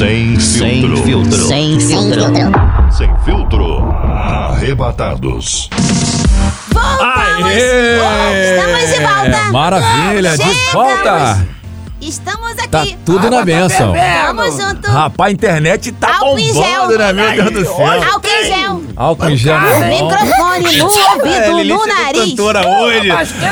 Sem 0.00 0.40
Sem 0.40 0.80
filtro. 0.80 1.02
filtro. 1.04 1.46
Sem 1.46 1.78
filtro. 1.78 2.32
Sem 2.90 3.10
filtro. 3.22 3.82
Arrebatados. 3.92 5.68
Voltamos! 6.72 7.44
Aê! 7.44 7.98
Estamos 8.56 8.94
de 8.94 9.00
volta! 9.00 9.52
Maravilha, 9.52 10.30
de 10.30 10.36
Chegamos! 10.38 10.72
volta! 10.72 11.59
Estamos 12.00 12.52
aqui! 12.52 12.68
Tá 12.68 12.86
tudo 13.04 13.30
na 13.30 13.44
benção. 13.44 13.92
Tamo 13.94 14.44
junto! 14.50 14.90
Rapaz, 14.90 15.28
a 15.28 15.32
internet 15.32 15.92
tá 15.92 16.14
Álcool 16.16 16.38
em 16.38 16.52
bombando, 16.54 16.96
gel. 16.96 16.98
né? 16.98 17.12
Meu 17.12 17.50
Deus 17.50 17.68
do 17.68 17.74
céu. 17.76 18.02
Álcool 18.12 18.26
em 18.28 18.44
gel! 18.46 18.82
Álcool 18.96 19.28
em 19.30 19.36
gel. 19.36 19.60
mão. 19.60 19.80
Microfone 19.88 20.76
no 20.78 20.90
É, 20.90 21.12
ouvido, 21.12 21.56
Lili 21.58 21.72
no 21.74 21.80
chegou 21.80 21.86
nariz! 22.02 22.30
cantora 22.30 22.68
hoje. 22.68 23.08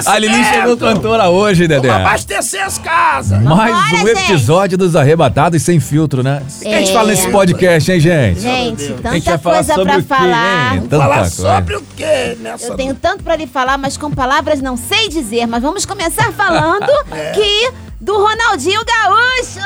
A 0.07 0.19
Lili 0.19 0.45
chegou 0.45 0.77
cantora 0.79 1.29
hoje, 1.29 1.69
Dedé. 1.69 1.91
Abastecer 1.91 2.65
as 2.65 2.79
casas. 2.79 3.43
Mais 3.43 3.71
Vambora, 3.75 4.03
um 4.03 4.07
gente. 4.07 4.31
episódio 4.31 4.79
dos 4.79 4.97
Arrebatados 4.97 5.63
Sem 5.63 5.79
Filtro, 5.79 6.23
né? 6.23 6.43
O 6.43 6.63
que 6.63 6.69
a 6.75 6.79
gente 6.79 6.91
É. 6.91 6.95
fala 6.95 7.09
nesse 7.09 7.29
podcast, 7.31 7.93
hein, 7.93 8.01
gente? 8.01 8.41
Gente, 8.41 8.83
a 8.83 8.87
gente 8.87 9.03
vai 9.03 9.21
tanta 9.21 9.39
falar 9.39 9.55
coisa 9.57 9.75
sobre 9.75 9.93
pra 9.93 9.97
quê, 10.03 10.09
falar. 10.09 10.75
hein? 10.75 10.81
Tanta 10.83 10.99
Falar 11.03 11.17
coisa. 11.19 11.31
sobre 11.59 11.77
o 11.77 11.83
quê 11.97 12.37
nessa 12.41 12.67
Eu 12.67 12.77
tenho 12.77 12.95
tanto 12.95 13.23
pra 13.23 13.37
lhe 13.37 13.47
falar, 13.47 13.77
mas 13.77 13.97
com 13.99 14.11
palavras 14.11 14.61
não 14.63 14.77
sei 14.77 15.09
dizer. 15.11 15.47
Mas 15.47 15.63
vamos 15.63 15.85
começar 15.85 16.33
falando 16.33 16.89
É. 17.13 17.33
que 17.33 17.88
do 18.01 18.13
Ronaldinho 18.17 18.81
Gaúcho! 18.85 19.59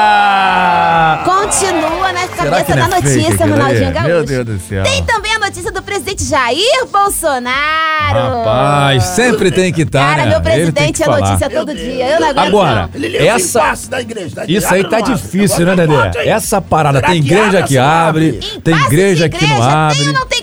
Opa! 0.00 1.22
Continua 1.24 2.12
na 2.12 2.26
cabeça 2.28 2.74
da 2.74 2.82
é 2.82 2.88
fake 2.88 3.02
notícia, 3.02 3.34
aquilo 3.34 3.52
Ronaldinho 3.52 3.84
ali? 3.84 3.92
Gaúcho. 3.94 4.08
Meu 4.08 4.24
Deus 4.24 4.46
do 4.46 4.58
céu. 4.60 4.82
Tem 4.82 5.04
também 5.04 5.32
a 5.34 5.38
notícia 5.38 5.70
do 5.72 5.80
presidente 5.82 6.24
Jair 6.24 6.86
Bolsonaro. 6.90 8.38
Rapaz, 8.38 9.04
sempre 9.04 9.50
tem 9.52 9.72
que 9.72 9.82
estar, 9.82 10.10
Cara, 10.10 10.24
né? 10.24 10.30
meu 10.30 10.40
presidente 10.40 11.02
é 11.02 11.04
falar. 11.06 11.20
notícia 11.20 11.48
todo 11.50 11.72
dia. 11.74 12.06
Eu 12.08 12.20
não 12.20 12.28
aguento 12.30 12.46
Agora, 12.48 12.90
não. 12.92 13.00
Leu 13.00 13.22
essa- 13.28 13.74
da 13.88 14.00
igreja. 14.00 14.34
da 14.34 14.44
Isso 14.46 14.66
aí 14.74 14.80
igreja 14.80 14.88
tá 14.88 15.00
difícil, 15.12 15.66
né, 15.66 15.76
Dedé? 15.76 16.10
Essa 16.28 16.60
parada, 16.60 16.98
Será 16.98 17.10
tem 17.12 17.22
que 17.22 17.28
igreja 17.28 17.58
abre, 17.58 17.68
que 17.68 17.78
abre, 17.78 18.28
abre? 18.28 18.60
tem 18.62 18.74
de 18.76 18.82
igreja 18.84 19.28
que 19.28 19.36
não 19.46 19.52
igreja, 19.52 19.70
abre. 19.70 19.98
Tem 19.98 20.08
ou 20.08 20.14
não 20.14 20.26
tem? 20.26 20.39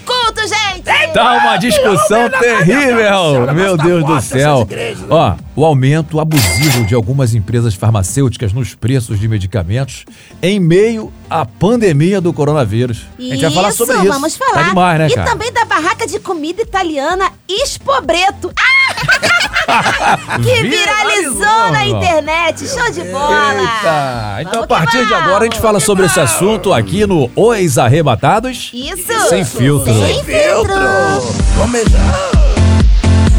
Tá 1.13 1.33
uma 1.33 1.57
discussão 1.57 2.29
terrível, 2.29 3.53
meu 3.53 3.77
Deus 3.77 4.05
do 4.05 4.21
céu. 4.21 4.67
Ó, 5.09 5.35
o 5.55 5.65
aumento 5.65 6.19
abusivo 6.19 6.85
de 6.85 6.93
algumas 6.93 7.33
empresas 7.33 7.73
farmacêuticas 7.73 8.53
nos 8.53 8.75
preços 8.75 9.19
de 9.19 9.27
medicamentos 9.27 10.05
em 10.41 10.59
meio 10.59 11.11
à 11.29 11.45
pandemia 11.45 12.21
do 12.21 12.31
coronavírus. 12.31 13.05
a 13.17 13.21
gente 13.21 13.41
vai 13.41 13.51
falar 13.51 13.71
sobre 13.71 13.95
isso. 13.95 14.07
vamos 14.07 14.37
falar. 14.37 14.53
Tá 14.53 14.63
demais, 14.63 14.99
né, 14.99 15.07
e 15.07 15.15
cara? 15.15 15.29
também 15.29 15.51
da 15.51 15.65
barraca 15.65 16.05
de 16.05 16.19
comida 16.19 16.61
italiana 16.61 17.31
Expobreto. 17.47 18.51
Ah! 18.55 18.66
que 20.43 20.63
viralizou 20.67 21.71
na 21.71 21.85
internet. 21.85 22.67
Show 22.67 22.91
de 22.91 23.03
bola. 23.11 23.53
Eita, 23.53 24.37
então 24.41 24.51
Vamos 24.53 24.63
a 24.65 24.67
partir 24.67 25.05
de 25.05 25.13
agora 25.13 25.41
a 25.41 25.43
gente 25.43 25.59
fala 25.59 25.79
sobre 25.79 26.05
esse 26.05 26.19
assunto 26.19 26.73
aqui 26.73 27.05
no 27.05 27.29
Os 27.35 27.77
Arrebatados. 27.77 28.71
Isso. 28.73 29.29
Sem 29.29 29.43
filtro. 29.45 29.93
Sem 29.93 30.23
filtro. 30.23 30.73
Vamos 31.57 31.81
já. 31.81 32.47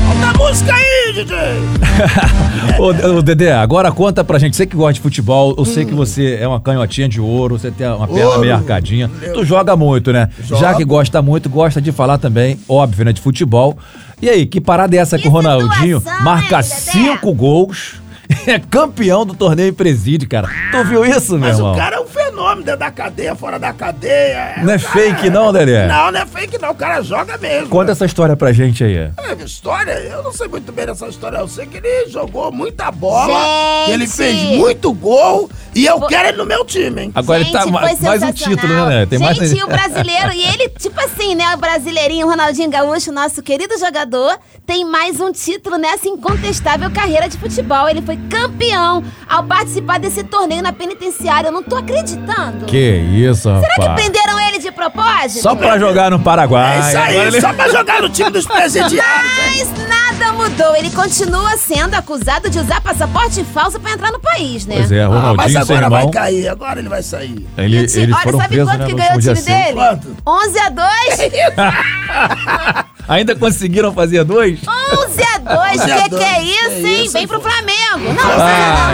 Solta 0.08 0.26
a 0.26 0.38
música 0.38 0.74
aí, 0.74 1.12
DJ. 1.14 1.36
Ô, 2.78 3.16
ô, 3.18 3.22
Dedé, 3.22 3.52
agora 3.52 3.90
conta 3.90 4.22
pra 4.22 4.38
gente. 4.38 4.56
Você 4.56 4.66
que 4.66 4.76
gosta 4.76 4.94
de 4.94 5.00
futebol, 5.00 5.54
eu 5.58 5.64
sei 5.64 5.84
que 5.84 5.92
Hum. 5.92 5.96
você 5.96 6.38
é 6.40 6.46
uma 6.46 6.60
canhotinha 6.60 7.08
de 7.08 7.20
ouro, 7.20 7.58
você 7.58 7.70
tem 7.70 7.86
uma 7.88 8.06
perna 8.06 8.26
Ouro. 8.26 8.40
meio 8.40 8.54
arcadinha. 8.54 9.10
Tu 9.34 9.44
joga 9.44 9.74
muito, 9.76 10.12
né? 10.12 10.28
Já 10.40 10.74
que 10.74 10.84
gosta 10.84 11.20
muito, 11.22 11.48
gosta 11.48 11.80
de 11.80 11.90
falar 11.92 12.18
também, 12.18 12.58
óbvio, 12.68 13.04
né? 13.04 13.12
De 13.12 13.20
futebol. 13.20 13.76
E 14.20 14.28
aí, 14.28 14.46
que 14.46 14.60
parada 14.60 14.96
é 14.96 14.98
essa 14.98 15.16
que, 15.16 15.22
Que 15.22 15.28
o 15.28 15.30
Ronaldinho 15.30 16.02
marca 16.22 16.62
cinco 16.62 17.32
gols? 17.32 17.94
É 18.46 18.58
campeão 18.58 19.24
do 19.24 19.32
torneio 19.32 19.70
em 19.70 19.72
presídio, 19.72 20.28
cara. 20.28 20.50
Tu 20.70 20.84
viu 20.84 21.02
isso, 21.02 21.32
meu 21.32 21.48
Mas 21.48 21.56
irmão? 21.56 21.72
o 21.72 21.76
cara 21.76 21.96
é 21.96 22.00
um 22.00 22.06
fenômeno 22.38 22.62
dentro 22.62 22.78
da 22.80 22.90
cadeia, 22.90 23.34
fora 23.34 23.58
da 23.58 23.72
cadeia. 23.72 24.54
Não 24.62 24.72
é 24.72 24.78
cara 24.78 24.92
fake 24.92 25.28
não, 25.30 25.52
Dedé? 25.52 25.86
Não, 25.88 26.12
não 26.12 26.20
é 26.20 26.26
fake 26.26 26.58
não. 26.58 26.70
O 26.70 26.74
cara 26.74 27.02
joga 27.02 27.36
mesmo. 27.36 27.68
Conta 27.68 27.92
essa 27.92 28.06
história 28.06 28.36
pra 28.36 28.52
gente 28.52 28.84
aí. 28.84 28.96
É, 28.96 29.44
história, 29.44 29.92
eu 29.92 30.22
não 30.22 30.32
sei 30.32 30.46
muito 30.46 30.70
bem 30.70 30.86
dessa 30.86 31.06
história. 31.08 31.38
Eu 31.38 31.48
sei 31.48 31.66
que 31.66 31.78
ele 31.78 32.08
jogou 32.08 32.52
muita 32.52 32.90
bola, 32.92 33.84
que 33.86 33.90
ele 33.92 34.06
fez 34.06 34.56
muito 34.56 34.92
gol 34.92 35.50
e 35.74 35.84
eu 35.84 36.00
quero 36.02 36.28
ele 36.28 36.36
no 36.38 36.46
meu 36.46 36.64
time, 36.64 37.02
hein? 37.02 37.12
Agora 37.14 37.40
Gente, 37.40 37.48
ele 37.48 37.56
tá 37.58 37.62
foi 37.62 37.72
ma- 37.72 37.80
mais 37.80 38.22
um 38.22 38.32
título, 38.32 38.86
né? 38.86 39.06
Tem 39.06 39.18
mais 39.18 39.36
Gente, 39.36 39.58
e 39.58 39.62
o 39.62 39.66
brasileiro, 39.66 40.32
e 40.32 40.42
ele, 40.46 40.68
tipo 40.70 40.98
assim, 41.00 41.34
né? 41.34 41.54
O 41.54 41.58
brasileirinho 41.58 42.26
Ronaldinho 42.28 42.70
Gaúcho, 42.70 43.10
nosso 43.12 43.42
querido 43.42 43.76
jogador, 43.78 44.38
tem 44.66 44.84
mais 44.84 45.20
um 45.20 45.32
título 45.32 45.76
nessa 45.76 46.08
incontestável 46.08 46.90
carreira 46.90 47.28
de 47.28 47.36
futebol. 47.36 47.88
Ele 47.88 48.02
foi 48.02 48.16
campeão 48.30 49.02
ao 49.28 49.42
participar 49.44 49.98
desse 49.98 50.22
torneio 50.24 50.62
na 50.62 50.72
penitenciária. 50.72 51.48
Eu 51.48 51.52
não 51.52 51.62
tô 51.62 51.76
acreditando. 51.76 52.27
Que 52.66 52.96
isso, 52.96 53.48
rapaz. 53.50 53.72
Será 53.74 53.88
que 53.88 53.94
prenderam 54.02 54.40
ele 54.48 54.58
de 54.58 54.70
propósito? 54.70 55.42
Só 55.42 55.54
pra 55.54 55.78
jogar 55.78 56.10
no 56.10 56.20
Paraguai. 56.20 56.76
É 56.76 56.80
isso 56.88 56.98
aí, 56.98 57.16
ele- 57.16 57.40
só 57.40 57.52
pra 57.52 57.68
jogar 57.68 58.02
no 58.02 58.08
time 58.08 58.30
dos 58.30 58.46
presidiários. 58.46 58.98
Mas 58.98 59.88
nada 59.88 60.32
mudou. 60.32 60.76
Ele 60.76 60.90
continua 60.90 61.56
sendo 61.56 61.94
acusado 61.94 62.50
de 62.50 62.58
usar 62.58 62.80
passaporte 62.80 63.42
falso 63.44 63.78
pra 63.80 63.92
entrar 63.92 64.10
no 64.12 64.20
país, 64.20 64.66
né? 64.66 64.76
Pois 64.78 64.92
é, 64.92 65.02
Ah, 65.02 65.08
mas 65.08 65.20
Ronaldinho, 65.22 65.60
agora 65.60 65.88
vai 65.90 66.00
irmão. 66.00 66.10
cair, 66.10 66.48
agora 66.48 66.78
ele 66.80 66.88
vai 66.88 67.02
sair. 67.02 67.46
Ele, 67.56 67.80
Gente, 67.80 67.98
eles 67.98 68.14
olha, 68.14 68.22
foram 68.24 68.38
sabe 68.38 68.48
presos, 68.54 68.70
quanto 68.70 68.80
né, 68.80 68.86
que 68.86 68.94
ganhou 68.94 69.16
o 69.16 69.20
time 69.20 69.42
dele? 69.42 69.74
Quanto? 69.74 70.16
11 70.26 70.58
a 70.58 70.68
2? 70.68 70.88
Ainda 73.08 73.34
conseguiram 73.34 73.92
fazer 73.92 74.22
dois? 74.24 74.60
11 74.68 75.22
a 75.34 75.38
2, 75.38 75.80
11 75.80 75.92
a 75.92 76.02
que 76.02 76.08
que 76.10 76.14
é 76.16 76.34
2, 76.34 76.50
isso, 76.50 76.68
que 76.82 76.86
hein? 76.86 77.04
isso, 77.04 77.12
Vem 77.14 77.26
pro? 77.26 77.40
Flamengo. 77.40 78.12
Não, 78.14 78.30
Ah, 78.30 78.90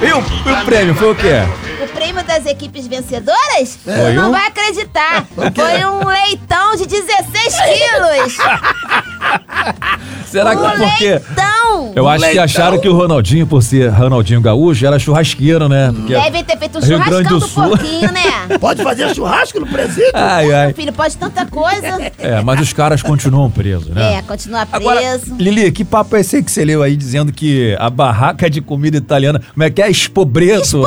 e, 0.00 0.12
o, 0.12 0.48
e 0.48 0.52
o 0.52 0.64
prêmio 0.64 0.94
foi 0.94 1.12
o 1.12 1.14
quê? 1.14 1.42
Das 2.24 2.46
equipes 2.46 2.86
vencedoras? 2.86 3.78
Foi 3.82 4.12
não 4.14 4.28
um? 4.28 4.32
vai 4.32 4.46
acreditar. 4.48 5.26
Foi 5.34 5.84
um 5.84 6.06
leitão 6.06 6.76
de 6.76 6.86
16 6.86 7.54
quilos. 7.54 8.36
Será 10.26 10.56
que 10.56 10.62
um 10.62 10.68
é 10.68 10.76
porque... 10.76 11.10
leitão. 11.10 11.92
Eu 11.94 12.08
acho 12.08 12.20
que 12.20 12.26
leitão. 12.26 12.44
acharam 12.44 12.78
que 12.78 12.88
o 12.88 12.94
Ronaldinho, 12.96 13.46
por 13.46 13.62
ser 13.62 13.88
Ronaldinho 13.88 14.40
Gaúcho, 14.40 14.84
era 14.84 14.98
churrasqueiro, 14.98 15.68
né? 15.68 15.92
Porque... 15.94 16.12
Devem 16.12 16.44
ter 16.44 16.58
feito 16.58 16.78
um 16.78 16.80
Rio 16.82 16.98
Grande 17.04 17.28
churrascão 17.28 17.38
do 17.38 17.40
do 17.40 17.48
Sul. 17.48 17.68
porquinho, 17.68 18.12
né? 18.12 18.58
Pode 18.60 18.82
fazer 18.82 19.14
churrasco 19.14 19.60
no 19.60 19.66
presídio? 19.66 20.10
Ai, 20.14 20.46
Meu 20.46 20.56
ai. 20.56 20.72
filho, 20.72 20.92
pode 20.92 21.16
tanta 21.16 21.46
coisa. 21.46 22.12
É, 22.18 22.40
mas 22.42 22.60
os 22.60 22.72
caras 22.72 23.02
continuam 23.02 23.50
presos, 23.50 23.88
né? 23.88 24.14
É, 24.16 24.22
continua 24.22 24.66
Agora, 24.70 25.00
preso. 25.00 25.34
Lili, 25.38 25.70
que 25.72 25.84
papo 25.84 26.16
é 26.16 26.20
esse 26.20 26.42
que 26.42 26.50
você 26.50 26.64
leu 26.64 26.82
aí 26.82 26.96
dizendo 26.96 27.32
que 27.32 27.76
a 27.78 27.88
barraca 27.88 28.50
de 28.50 28.60
comida 28.60 28.96
italiana, 28.96 29.40
como 29.52 29.62
é 29.62 29.70
que 29.70 29.80
é? 29.80 29.90
Expobreto? 29.90 30.82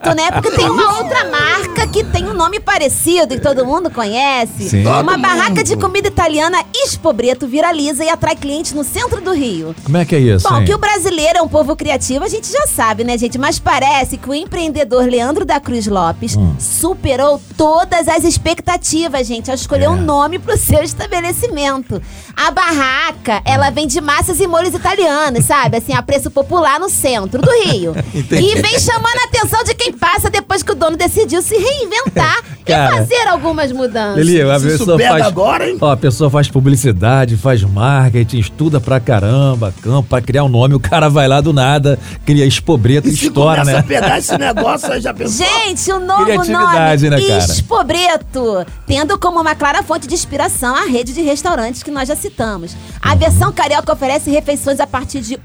Expobreto, 0.00 0.14
né? 0.16 0.30
Porque 0.32 0.50
tem 0.56 0.68
uma 0.70 0.98
outra 0.98 1.24
marca 1.30 1.86
que 1.86 2.02
tem 2.04 2.24
um 2.26 2.32
nome 2.34 2.58
parecido 2.58 3.34
e 3.34 3.40
todo 3.40 3.66
mundo 3.66 3.90
conhece. 3.90 4.70
Sim. 4.70 4.86
Uma 4.86 5.18
barraca 5.18 5.62
de 5.62 5.76
comida 5.76 6.08
italiana 6.08 6.58
Expobreto 6.74 7.46
viraliza 7.46 8.04
e 8.04 8.08
atrai 8.08 8.34
clientes 8.34 8.72
no 8.72 8.82
centro 8.82 9.20
do 9.20 9.32
Rio. 9.32 9.74
Como 9.84 9.96
é 9.98 10.04
que 10.04 10.14
é 10.16 10.18
isso, 10.18 10.48
Bom, 10.48 10.58
hein? 10.58 10.64
que 10.64 10.74
o 10.74 10.78
brasileiro 10.78 11.38
é 11.38 11.42
um 11.42 11.48
povo 11.48 11.76
criativo, 11.76 12.24
a 12.24 12.28
gente 12.28 12.50
já 12.50 12.66
sabe, 12.66 13.04
né, 13.04 13.16
gente? 13.18 13.38
Mas 13.38 13.58
parece 13.58 14.16
que 14.16 14.28
o 14.28 14.34
empreendedor 14.34 15.04
Leandro 15.04 15.44
da 15.44 15.60
Cruz 15.60 15.86
Lopes 15.86 16.36
Hum. 16.36 16.54
superou 16.58 17.40
todas 17.56 18.08
as 18.08 18.24
expectativas, 18.24 19.26
gente, 19.26 19.50
ao 19.50 19.54
escolher 19.54 19.84
É. 19.84 19.90
um 19.90 20.00
nome 20.00 20.38
pro 20.38 20.56
seu 20.56 20.82
estabelecimento. 20.82 22.00
A 22.36 22.50
barraca, 22.50 23.42
ela 23.44 23.70
vende 23.70 24.00
massas 24.00 24.40
e 24.40 24.46
molhos 24.46 24.72
italianos, 24.74 25.44
sabe? 25.44 25.76
Assim, 25.76 25.92
a 25.92 26.02
preço 26.02 26.30
popular 26.30 26.78
no 26.80 26.88
centro 26.88 27.42
do 27.42 27.50
Rio. 27.64 27.94
Entendi. 28.14 28.56
e 28.56 28.62
vem 28.62 28.78
chamando 28.78 29.18
a 29.18 29.24
atenção 29.24 29.62
de 29.64 29.74
quem 29.74 29.89
passa 29.92 30.30
depois 30.30 30.62
que 30.62 30.72
o 30.72 30.74
dono 30.74 30.96
decidiu 30.96 31.40
se 31.42 31.56
reinventar 31.56 32.42
Cara. 32.66 32.94
e 32.94 32.98
fazer 32.98 33.28
algumas 33.28 33.72
mudanças. 33.72 34.24
Lili, 34.24 34.42
a 34.42 34.58
Se 34.60 34.66
pessoa 34.66 34.96
pega 34.96 35.10
faz. 35.10 35.26
agora, 35.26 35.68
hein? 35.68 35.78
Ó, 35.80 35.90
a 35.90 35.96
pessoa 35.96 36.30
faz 36.30 36.48
publicidade, 36.48 37.36
faz 37.36 37.62
marketing, 37.62 38.38
estuda 38.38 38.80
pra 38.80 39.00
caramba, 39.00 39.74
campo, 39.82 40.08
pra 40.08 40.20
criar 40.20 40.44
um 40.44 40.48
nome, 40.48 40.74
o 40.74 40.80
cara 40.80 41.08
vai 41.08 41.26
lá 41.26 41.40
do 41.40 41.52
nada, 41.52 41.98
cria 42.24 42.44
expobreto 42.46 43.08
e 43.08 43.12
se 43.16 43.26
estoura, 43.26 43.64
né? 43.64 43.78
a 43.78 43.82
pegar 43.82 44.18
esse 44.18 44.36
negócio 44.38 44.92
aí, 44.92 45.00
já 45.00 45.12
pensou? 45.12 45.44
Gente, 45.46 45.90
o 45.92 45.98
novo 46.00 46.24
nome, 46.24 46.48
né, 46.48 47.20
cara? 47.20 47.38
Expobreto, 47.38 48.66
tendo 48.86 49.18
como 49.18 49.40
uma 49.40 49.54
clara 49.54 49.82
fonte 49.82 50.06
de 50.06 50.14
inspiração 50.14 50.74
a 50.74 50.84
rede 50.84 51.12
de 51.12 51.22
restaurantes 51.22 51.82
que 51.82 51.90
nós 51.90 52.06
já 52.08 52.14
citamos. 52.14 52.76
A 53.00 53.14
versão 53.14 53.52
carioca 53.52 53.92
oferece 53.92 54.30
refeições 54.30 54.80
a 54.80 54.86
partir 54.86 55.20
de 55.20 55.34
R$ 55.34 55.40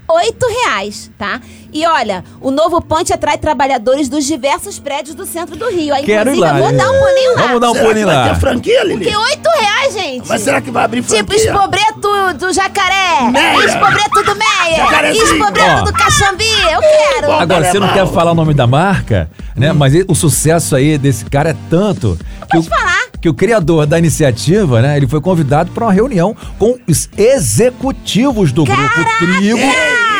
reais, 0.65 1.09
tá? 1.18 1.39
E 1.71 1.86
olha, 1.86 2.24
o 2.39 2.51
novo 2.51 2.81
ponte 2.81 3.12
atrai 3.13 3.38
trabalhadores 3.38 4.07
dos 4.07 4.25
diversos 4.36 4.80
prédios 4.80 5.16
do 5.16 5.26
centro 5.26 5.56
do 5.56 5.70
Rio. 5.70 5.94
Aí, 5.94 6.04
Quero 6.04 6.30
ir 6.30 6.36
inclusive, 6.38 6.60
lá. 6.60 6.60
eu 6.60 6.64
vou 6.70 6.78
dar 6.78 6.92
um 6.92 7.00
pulinho 7.00 7.36
lá. 7.36 7.42
Vamos 7.44 7.62
dar 7.62 7.70
um 7.70 7.74
será 7.74 7.86
pulinho 7.86 8.08
que 8.08 8.14
vai 8.14 8.28
lá. 8.28 8.34
ter 8.34 8.40
franquia, 8.40 8.84
Lili? 8.84 9.06
Porque 9.06 9.10
R$ 9.18 9.60
reais, 9.60 9.94
gente. 9.94 10.28
Mas 10.28 10.42
será 10.42 10.62
que 10.62 10.72
vai 10.72 10.84
abrir 10.86 11.02
franquia? 11.04 11.24
Tipo, 11.24 11.34
Expobreto 11.34 12.34
do 12.40 12.54
Jacaré, 12.54 13.30
Meia. 13.32 13.66
Expobreto 13.66 14.24
do 14.24 14.36
Meia, 14.36 14.76
Jacarezinho. 14.78 15.24
Expobreto 15.26 15.82
Ó. 15.82 15.84
do 15.84 15.94
Caxambi, 15.94 16.44
eu 16.72 16.80
quero. 16.82 17.28
Bom, 17.28 17.40
Agora, 17.40 17.72
você 17.72 17.80
não 17.80 17.88
quer 17.90 18.08
falar 18.08 18.32
o 18.32 18.36
nome 18.36 18.54
da 18.54 18.68
marca, 18.68 19.30
né? 19.56 19.72
Mas 19.74 19.94
e- 19.96 20.06
o 20.08 20.14
sucesso 20.16 20.76
aí 20.76 20.98
desse 20.98 21.26
cara 21.26 21.50
é 21.52 21.56
tanto 21.70 22.18
que 22.52 22.58
o, 22.58 22.64
Pode 22.64 22.70
falar. 22.70 23.00
que 23.22 23.30
o 23.30 23.34
criador 23.34 23.86
da 23.86 23.98
iniciativa, 23.98 24.82
né? 24.82 24.98
Ele 24.98 25.08
foi 25.08 25.22
convidado 25.22 25.72
para 25.72 25.86
uma 25.86 25.94
reunião 25.94 26.36
com 26.60 26.78
os 26.88 27.10
executivos 27.18 28.52
do 28.52 28.64
grupo 28.66 29.06
Trigo, 29.20 29.60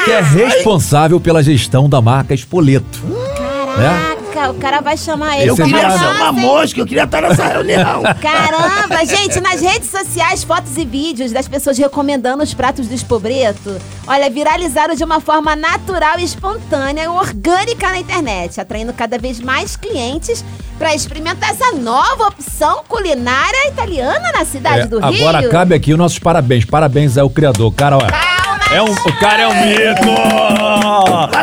que 0.06 0.12
é 0.12 0.22
responsável 0.22 1.20
pela 1.20 1.44
gestão 1.44 1.90
da 1.90 2.02
marca 2.02 2.34
Espoleto. 2.34 3.00
Né? 3.78 4.18
Caraca, 4.34 4.52
o 4.52 4.56
cara 4.56 4.82
vai 4.82 4.98
chamar 4.98 5.38
ele. 5.40 5.50
Eu 5.50 5.56
queria 5.56 5.90
ser 5.92 6.06
uma 6.06 6.32
mosca, 6.32 6.80
eu 6.80 6.86
queria 6.86 7.04
estar 7.04 7.22
nessa 7.22 7.46
reunião. 7.48 8.04
Caramba, 8.22 9.06
gente, 9.06 9.40
nas 9.40 9.62
redes 9.62 9.90
sociais, 9.90 10.44
fotos 10.44 10.78
e 10.78 10.86
vídeos 10.86 11.32
das 11.32 11.48
pessoas 11.48 11.78
recomendando 11.78 12.44
os 12.44 12.54
pratos 12.54 12.88
do 12.88 12.94
Espobreto, 12.94 13.76
olha, 14.08 14.30
viralizaram 14.30 14.96
de 14.96 15.04
uma 15.04 15.20
forma 15.22 15.56
natural 15.56 16.20
e 16.20 16.24
espontânea 16.24 17.04
e 17.04 17.08
orgânica 17.08 17.88
na 17.90 18.00
internet, 18.00 18.60
atraindo 18.60 18.92
cada 18.94 19.18
vez 19.18 19.40
mais 19.40 19.76
clientes 19.76 20.44
para 20.78 20.94
experimentar 20.94 21.52
essa 21.52 21.72
nova 21.72 22.28
opção 22.28 22.84
culinária 22.88 23.70
italiana 23.70 24.32
na 24.34 24.44
cidade 24.44 24.82
É, 24.82 24.88
do 24.88 25.00
Rio. 25.00 25.28
agora 25.28 25.48
cabe 25.50 25.74
aqui 25.74 25.94
os 25.94 25.98
nossos 25.98 26.20
parabéns. 26.20 26.66
Parabéns 26.66 27.18
ao 27.18 27.30
criador. 27.30 27.74
Cara, 27.74 27.98
olha. 27.98 28.12
É 28.72 28.82
um, 28.82 28.92
o 28.92 29.20
cara 29.20 29.44
é 29.44 29.48
um 29.48 29.54
mito! 29.66 30.65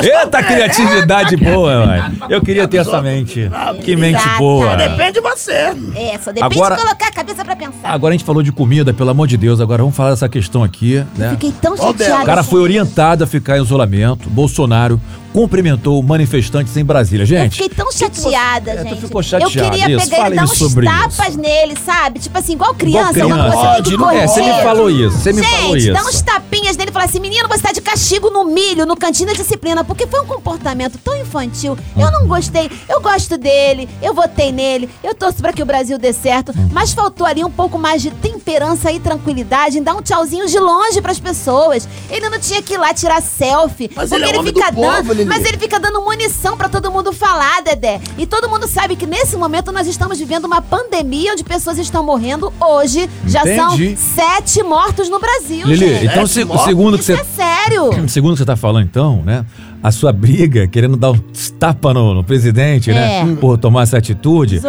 Eita 0.03 0.43
criatividade 0.43 1.37
boa, 1.39 1.87
velho. 1.87 2.05
Eu 2.29 2.41
queria 2.41 2.67
ter 2.69 2.79
essa 2.79 3.01
mente. 3.03 3.51
Que 3.85 3.97
mente 3.97 4.23
boa. 4.39 4.77
Depende 4.77 5.13
de 5.13 5.21
você. 5.21 5.53
É, 5.53 6.19
só 6.23 6.33
depende 6.33 6.55
Agora- 6.57 6.77
de 6.77 6.83
colocar 6.83 7.09
a 7.09 7.13
cabeça 7.13 7.45
pra 7.45 7.57
pensar. 7.57 7.73
Agora 7.91 8.15
a 8.15 8.17
gente 8.17 8.25
falou 8.27 8.43
de 8.43 8.53
comida, 8.53 8.93
pelo 8.95 9.11
amor 9.11 9.27
de 9.27 9.37
Deus. 9.37 9.61
Agora 9.61 9.83
vamos 9.83 9.97
falar 9.97 10.11
dessa 10.11 10.29
questão 10.29 10.63
aqui, 10.63 11.05
né? 11.17 11.31
Fiquei 11.33 11.53
tão 11.61 11.75
Ó, 11.75 11.77
chateada. 11.77 12.23
O 12.23 12.27
cara 12.27 12.41
assim. 12.41 12.51
foi 12.51 12.61
orientado 12.61 13.25
a 13.25 13.27
ficar 13.27 13.59
em 13.59 13.63
isolamento. 13.63 14.29
Bolsonaro 14.31 15.01
cumprimentou 15.33 16.03
manifestantes 16.03 16.77
em 16.77 16.85
Brasília. 16.85 17.23
Eu 17.23 17.27
Gente, 17.27 17.53
fiquei 17.57 17.69
tão 17.71 17.91
chateada, 17.91 18.71
É, 18.73 18.77
tu 18.85 18.89
gente. 18.91 19.01
ficou 19.01 19.23
chateada, 19.23 19.55
Eu 19.65 19.71
queria 19.81 19.97
isso. 19.97 20.11
pegar 20.11 20.27
ele 20.27 20.35
e 20.35 20.37
dar 20.37 20.45
uns 20.45 20.59
sobre 20.59 20.85
tapas 20.87 21.29
isso. 21.29 21.41
nele, 21.41 21.75
sabe? 21.83 22.19
Tipo 22.19 22.39
assim, 22.39 22.53
igual 22.53 22.75
criança, 22.75 23.19
Igual 23.19 23.27
uma 23.29 23.49
criança. 23.49 23.57
coisa 23.57 23.97
muito 23.97 24.11
É, 24.11 24.27
você 24.27 24.41
me 24.43 24.47
correta. 24.49 24.63
falou 24.63 24.91
isso, 24.91 25.11
você 25.19 25.33
me 25.33 25.43
Gente, 25.43 25.57
falou 25.57 25.77
isso. 25.79 25.93
dá 25.95 26.03
uns 26.03 26.21
tapinhas 26.23 26.52
e 26.93 26.95
fala 26.95 27.07
assim, 27.07 27.21
menino, 27.21 27.49
você 27.49 27.63
tá 27.63 27.73
de 27.73 27.81
castigo 27.81 28.29
no 28.31 28.45
milho, 28.45 28.85
no 28.85 28.95
cantinho 28.95 29.29
da 29.31 29.35
disciplina, 29.35 29.83
porque 29.83 30.07
foi 30.07 30.21
um 30.21 30.27
comportamento 30.27 30.99
tão 30.99 31.17
infantil. 31.17 31.77
Eu 31.97 32.11
não 32.13 32.27
gostei, 32.27 32.71
eu 32.87 33.01
gosto 33.01 33.39
dele, 33.39 33.89
eu 34.03 34.13
votei 34.13 34.53
nele, 34.53 34.91
eu 35.03 35.15
torço 35.15 35.39
pra 35.39 35.55
que 35.55 35.63
o 35.63 35.67
Brasil 35.67 35.99
dê 35.99 36.13
certo, 36.13 36.53
mas 36.71 36.93
faltou 36.93 37.27
ali 37.27 37.43
um 37.43 37.51
pouco 37.51 37.79
mais 37.79 38.03
de 38.03 38.11
temperança 38.11 38.93
e 38.93 39.01
tranquilidade 39.01 39.79
em 39.79 39.83
dar 39.83 39.95
um 39.95 40.03
tchauzinho 40.03 40.47
de 40.47 40.59
longe 40.59 41.01
pras 41.01 41.19
pessoas. 41.19 41.89
Ele 42.11 42.29
não 42.29 42.39
tinha 42.39 42.61
que 42.63 42.75
ir 42.75 42.79
lá 42.79 42.93
tirar 42.93 43.23
selfie, 43.23 43.91
Mas 43.97 44.11
porque 44.11 44.23
ele 44.23 44.31
é 44.31 44.39
ele 44.39 44.53
fica 44.53 44.71
do 44.71 44.75
povo, 44.75 44.93
dando, 44.93 45.13
Lili. 45.15 45.25
mas 45.25 45.45
ele 45.47 45.57
fica 45.57 45.81
dando 45.81 46.03
munição 46.03 46.59
pra 46.59 46.69
todo 46.69 46.91
mundo 46.93 47.11
falar, 47.13 47.63
Dedé. 47.63 48.01
E 48.19 48.27
todo 48.27 48.51
mundo 48.51 48.69
sabe 48.69 48.97
que 48.97 49.07
nesse 49.07 49.35
momento 49.39 49.73
nós 49.73 49.87
estamos 49.87 50.19
vivendo 50.19 50.45
uma 50.45 50.61
pandemia 50.61 51.33
onde 51.33 51.43
pessoas 51.43 51.79
estão 51.79 52.03
morrendo 52.03 52.53
hoje. 52.61 53.09
Já 53.27 53.41
Entendi. 53.41 53.97
são 53.97 54.15
sete 54.15 54.63
mortos 54.63 55.09
no 55.09 55.19
Brasil, 55.19 55.67
Lili, 55.67 55.89
gente. 55.89 56.07
então 56.07 56.27
se, 56.27 56.43
o 56.43 56.82
segundo 56.83 56.99
que 56.99 57.05
você 57.05 57.13
é 57.15 57.25
sério. 57.25 57.91
Segundo 58.09 58.31
o 58.31 58.35
que 58.35 58.39
você 58.39 58.45
tá 58.45 58.57
falando, 58.57 58.85
então, 58.85 59.23
né? 59.25 59.45
A 59.83 59.91
sua 59.91 60.13
briga, 60.13 60.67
querendo 60.67 60.97
dar 60.97 61.11
um 61.11 61.21
tapa 61.59 61.93
no, 61.95 62.15
no 62.15 62.25
presidente, 62.25 62.91
né? 62.93 63.21
É. 63.21 63.35
Por 63.37 63.59
tomar 63.59 63.83
essa 63.83 63.99
atitude, 63.99 64.61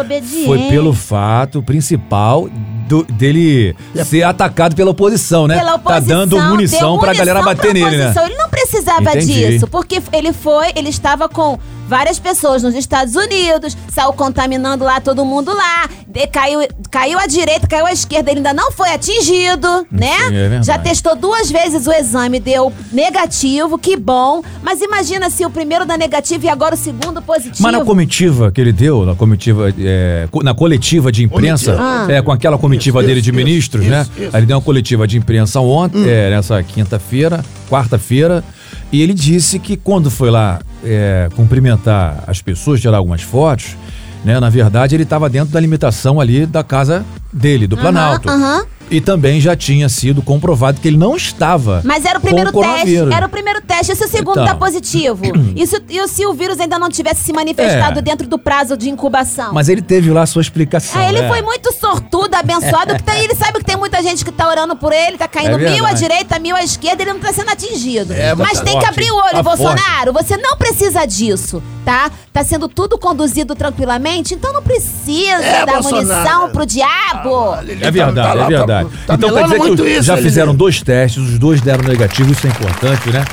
foi 0.44 0.58
pelo 0.68 0.92
fato 0.92 1.62
principal 1.62 2.48
do- 2.88 3.04
dele 3.04 3.74
ser 4.04 4.22
atacado 4.24 4.74
pela 4.74 4.90
oposição, 4.90 5.46
né? 5.46 5.56
Pela 5.58 5.74
oposição, 5.76 6.00
tá 6.00 6.14
dando 6.14 6.36
deu 6.36 6.44
munição 6.48 6.98
pra 6.98 7.14
galera 7.14 7.40
munição 7.42 7.54
bater 7.56 7.70
pra 7.80 7.90
nele, 7.90 7.96
né? 8.04 8.14
Ele 8.26 8.34
não 8.36 8.43
precisava 8.54 9.10
Entendi. 9.10 9.32
disso, 9.34 9.66
porque 9.66 10.00
ele 10.12 10.32
foi, 10.32 10.68
ele 10.76 10.88
estava 10.88 11.28
com 11.28 11.58
várias 11.88 12.18
pessoas 12.18 12.62
nos 12.62 12.74
Estados 12.74 13.14
Unidos, 13.14 13.76
saiu 13.92 14.12
contaminando 14.14 14.84
lá 14.84 15.00
todo 15.00 15.22
mundo 15.24 15.52
lá, 15.54 15.86
de- 16.08 16.26
caiu, 16.28 16.60
caiu 16.90 17.18
à 17.18 17.26
direita, 17.26 17.66
caiu 17.66 17.84
à 17.84 17.92
esquerda, 17.92 18.30
ele 18.30 18.38
ainda 18.38 18.54
não 18.54 18.72
foi 18.72 18.88
atingido, 18.90 19.86
né? 19.92 20.16
Sim, 20.28 20.34
é. 20.36 20.62
Já 20.62 20.78
testou 20.78 21.14
duas 21.14 21.50
vezes 21.50 21.86
o 21.86 21.92
exame, 21.92 22.40
deu 22.40 22.72
negativo, 22.90 23.76
que 23.78 23.96
bom. 23.96 24.42
Mas 24.62 24.80
imagina 24.80 25.28
se 25.28 25.44
o 25.44 25.50
primeiro 25.50 25.84
dá 25.84 25.96
negativo 25.98 26.46
e 26.46 26.48
agora 26.48 26.74
o 26.74 26.78
segundo 26.78 27.20
positivo. 27.20 27.56
Mas 27.62 27.72
na 27.72 27.84
comitiva 27.84 28.50
que 28.50 28.60
ele 28.60 28.72
deu, 28.72 29.04
na 29.04 29.14
comitiva, 29.14 29.72
é, 29.78 30.26
na 30.42 30.54
coletiva 30.54 31.12
de 31.12 31.22
imprensa, 31.22 31.76
Ah. 31.78 32.06
é, 32.08 32.22
com 32.22 32.32
aquela 32.32 32.56
comitiva 32.58 33.00
Isso, 33.00 33.06
dele 33.08 33.20
de 33.20 33.30
isso, 33.30 33.36
ministros, 33.36 33.82
isso, 33.82 33.90
né? 33.90 34.06
Ele 34.32 34.46
deu 34.46 34.56
uma 34.56 34.62
coletiva 34.62 35.06
de 35.06 35.18
imprensa 35.18 35.60
ontem, 35.60 35.98
Hum. 35.98 36.08
é, 36.08 36.30
nessa 36.30 36.62
quinta-feira, 36.62 37.44
quarta-feira, 37.68 38.43
e 38.92 39.02
ele 39.02 39.14
disse 39.14 39.58
que 39.58 39.76
quando 39.76 40.10
foi 40.10 40.30
lá 40.30 40.60
é, 40.84 41.28
cumprimentar 41.34 42.24
as 42.26 42.40
pessoas, 42.40 42.80
tirar 42.80 42.98
algumas 42.98 43.22
fotos, 43.22 43.76
né? 44.24 44.40
Na 44.40 44.48
verdade, 44.48 44.94
ele 44.94 45.02
estava 45.02 45.28
dentro 45.28 45.52
da 45.52 45.60
limitação 45.60 46.20
ali 46.20 46.46
da 46.46 46.64
casa 46.64 47.04
dele, 47.32 47.66
do 47.66 47.76
Planalto. 47.76 48.28
aham. 48.28 48.64
E 48.90 49.00
também 49.00 49.40
já 49.40 49.56
tinha 49.56 49.88
sido 49.88 50.22
comprovado 50.22 50.80
que 50.80 50.86
ele 50.88 50.96
não 50.96 51.16
estava. 51.16 51.80
Mas 51.84 52.04
era 52.04 52.18
o 52.18 52.22
primeiro 52.22 52.52
com 52.52 52.60
teste. 52.60 52.72
coronavírus. 52.74 53.14
Era 53.14 53.26
o 53.26 53.28
primeiro 53.28 53.60
teste. 53.60 53.74
E 53.94 53.96
se 53.96 54.04
o 54.04 54.08
segundo 54.08 54.34
Então. 54.40 54.46
tá 54.46 54.54
positivo? 54.54 55.22
E 55.54 55.66
se, 55.66 55.82
e 55.88 56.08
se 56.08 56.24
o 56.26 56.32
vírus 56.32 56.58
ainda 56.58 56.78
não 56.78 56.88
tivesse 56.88 57.22
se 57.24 57.32
manifestado 57.32 57.98
É. 57.98 58.02
dentro 58.02 58.26
do 58.26 58.38
prazo 58.38 58.76
de 58.76 58.88
incubação? 58.88 59.52
Mas 59.52 59.68
ele 59.68 59.82
teve 59.82 60.10
lá 60.10 60.22
a 60.22 60.26
sua 60.26 60.40
explicação. 60.42 61.00
Aí 61.00 61.08
ele 61.08 61.20
né? 61.22 61.28
foi 61.28 61.42
muito 61.42 61.70
sortudo, 61.72 62.34
abençoado, 62.34 62.94
que 62.96 63.02
tá, 63.02 63.18
ele 63.18 63.34
sabe 63.34 63.58
que 63.58 63.64
tem 63.64 63.76
muita 63.76 64.02
gente 64.02 64.24
que 64.24 64.32
tá 64.32 64.48
orando 64.48 64.74
por 64.76 64.92
ele, 64.92 65.18
tá 65.18 65.28
caindo 65.28 65.58
É 65.58 65.70
mil 65.70 65.84
à 65.84 65.92
direita, 65.92 66.38
mil 66.38 66.56
à 66.56 66.62
esquerda, 66.62 67.02
ele 67.02 67.12
não 67.12 67.20
tá 67.20 67.32
sendo 67.32 67.50
atingido. 67.50 68.12
É, 68.12 68.34
Mas 68.34 68.58
tá 68.58 68.64
tem 68.64 68.74
que 68.78 68.84
forte, 68.84 68.88
abrir 68.88 69.10
o 69.10 69.16
olho, 69.16 69.30
tá 69.32 69.42
Bolsonaro. 69.42 70.12
Você 70.14 70.36
não 70.36 70.56
precisa 70.56 71.04
disso, 71.06 71.62
tá? 71.84 72.10
Tá 72.32 72.42
sendo 72.42 72.68
tudo 72.68 72.98
conduzido 72.98 73.54
tranquilamente, 73.54 74.34
então 74.34 74.52
não 74.52 74.62
precisa 74.62 75.42
É, 75.42 75.66
dar 75.66 75.74
Bolsonaro. 75.74 76.06
munição 76.06 76.50
pro 76.50 76.66
diabo. 76.66 77.50
Ah, 77.52 77.62
É 77.68 77.74
tá- 77.76 77.90
verdade, 77.90 78.38
tá 78.38 78.44
é 78.44 78.48
verdade. 78.48 78.73
Tá, 78.82 78.88
tá 79.06 79.14
então 79.14 79.32
quer 79.32 79.44
dizer 79.44 79.60
que 79.60 79.88
isso, 79.90 80.02
já 80.02 80.16
fizeram 80.16 80.54
dois 80.54 80.82
testes, 80.82 81.22
os 81.22 81.38
dois 81.38 81.60
deram 81.60 81.84
negativo, 81.84 82.32
isso 82.32 82.46
é 82.46 82.50
importante, 82.50 83.10
né? 83.10 83.24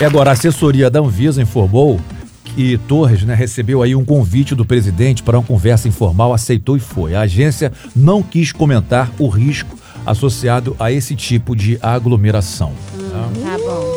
E 0.00 0.04
agora 0.04 0.30
a 0.30 0.32
assessoria 0.32 0.90
da 0.90 1.00
Anvisa 1.00 1.40
informou 1.40 2.00
que 2.44 2.78
Torres 2.88 3.22
né, 3.22 3.34
recebeu 3.34 3.82
aí 3.82 3.94
um 3.94 4.04
convite 4.04 4.54
do 4.54 4.64
presidente 4.64 5.22
para 5.22 5.38
uma 5.38 5.44
conversa 5.44 5.86
informal, 5.86 6.32
aceitou 6.32 6.76
e 6.76 6.80
foi. 6.80 7.14
A 7.14 7.20
agência 7.20 7.72
não 7.94 8.22
quis 8.22 8.52
comentar 8.52 9.10
o 9.18 9.28
risco 9.28 9.78
associado 10.04 10.74
a 10.78 10.90
esse 10.90 11.14
tipo 11.14 11.54
de 11.54 11.78
aglomeração. 11.82 12.72
Tá 13.10 13.58
bom. 13.58 13.87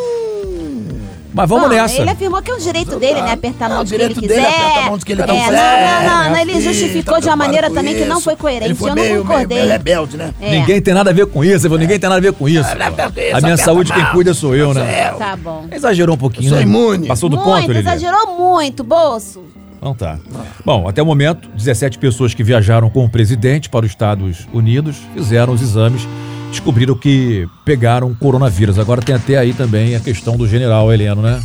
Mas 1.34 1.48
vamos 1.48 1.70
Bom, 1.70 1.76
nessa. 1.76 2.02
Ele 2.02 2.10
afirmou 2.10 2.42
que 2.42 2.52
é 2.52 2.54
o 2.54 2.60
direito 2.60 3.00
dele, 3.00 3.22
né? 3.22 3.32
Apertar 3.32 3.68
a 3.68 3.74
É, 3.74 3.76
mão 3.76 3.84
de 3.86 3.96
quem 3.96 4.06
ele 4.06 4.14
quiser. 4.16 4.40
apertar 4.42 4.80
a 4.80 4.90
mão 4.90 4.98
de 4.98 5.06
quem 5.06 5.14
ele 5.14 5.22
é, 5.22 5.26
quiser, 5.26 6.04
Não, 6.06 6.10
não, 6.10 6.24
não, 6.26 6.32
né? 6.32 6.42
Ele 6.42 6.62
justificou 6.62 7.14
tá 7.16 7.20
de 7.22 7.28
uma 7.28 7.36
maneira 7.38 7.70
também 7.72 7.96
que 7.96 8.06
não 8.06 8.20
foi 8.20 8.36
coerente. 8.36 8.66
Ele 8.66 8.76
foi 8.76 8.90
eu 8.90 8.96
meio, 8.96 9.16
não 9.20 9.22
concordei. 9.26 9.58
meio 9.60 9.70
rebelde, 9.70 10.18
né? 10.18 10.34
É. 10.42 10.52
Ninguém 10.52 10.82
tem 10.82 10.94
nada 10.94 11.10
a 11.10 11.14
ver 11.14 11.26
com 11.28 11.44
isso, 11.44 11.70
ninguém 11.70 11.98
tem 12.00 12.10
nada 12.10 12.16
a 12.18 12.22
ver 12.22 12.34
com 12.34 12.50
isso. 12.50 12.70
A 13.34 13.42
minha 13.42 13.56
saúde 13.58 13.94
quem 13.94 14.06
cuida 14.08 14.34
sou 14.34 14.56
eu, 14.56 14.74
né? 14.74 14.82
É, 14.82 15.12
Tá 15.18 15.36
bom. 15.38 15.66
Exagerou 15.72 16.16
um 16.16 16.18
pouquinho, 16.18 16.50
Sou 16.50 16.58
né? 16.58 16.64
imune. 16.64 17.08
Passou 17.08 17.30
do 17.30 17.38
muito, 17.38 17.50
ponto, 17.50 17.68
Lili? 17.68 17.80
exagerou 17.80 18.38
muito, 18.38 18.84
bolso. 18.84 19.44
Então 19.78 19.96
tá. 19.96 20.20
Bom, 20.66 20.88
até 20.88 21.02
o 21.02 21.06
momento, 21.06 21.48
17 21.56 21.98
pessoas 21.98 22.34
que 22.34 22.44
viajaram 22.44 22.90
com 22.90 23.04
o 23.06 23.10
presidente 23.10 23.68
para 23.70 23.86
os 23.86 23.92
Estados 23.92 24.46
Unidos 24.54 24.98
fizeram 25.16 25.54
os 25.54 25.62
exames, 25.62 26.08
descobriram 26.52 26.96
que 26.96 27.48
pegaram 27.66 28.14
coronavírus. 28.14 28.78
Agora 28.78 29.02
tem 29.02 29.16
até 29.16 29.38
aí 29.38 29.54
também 29.54 29.96
a 29.96 30.00
questão 30.00 30.36
do 30.38 30.48
general 30.48 30.92
Heleno, 30.94 31.22
né? 31.22 31.42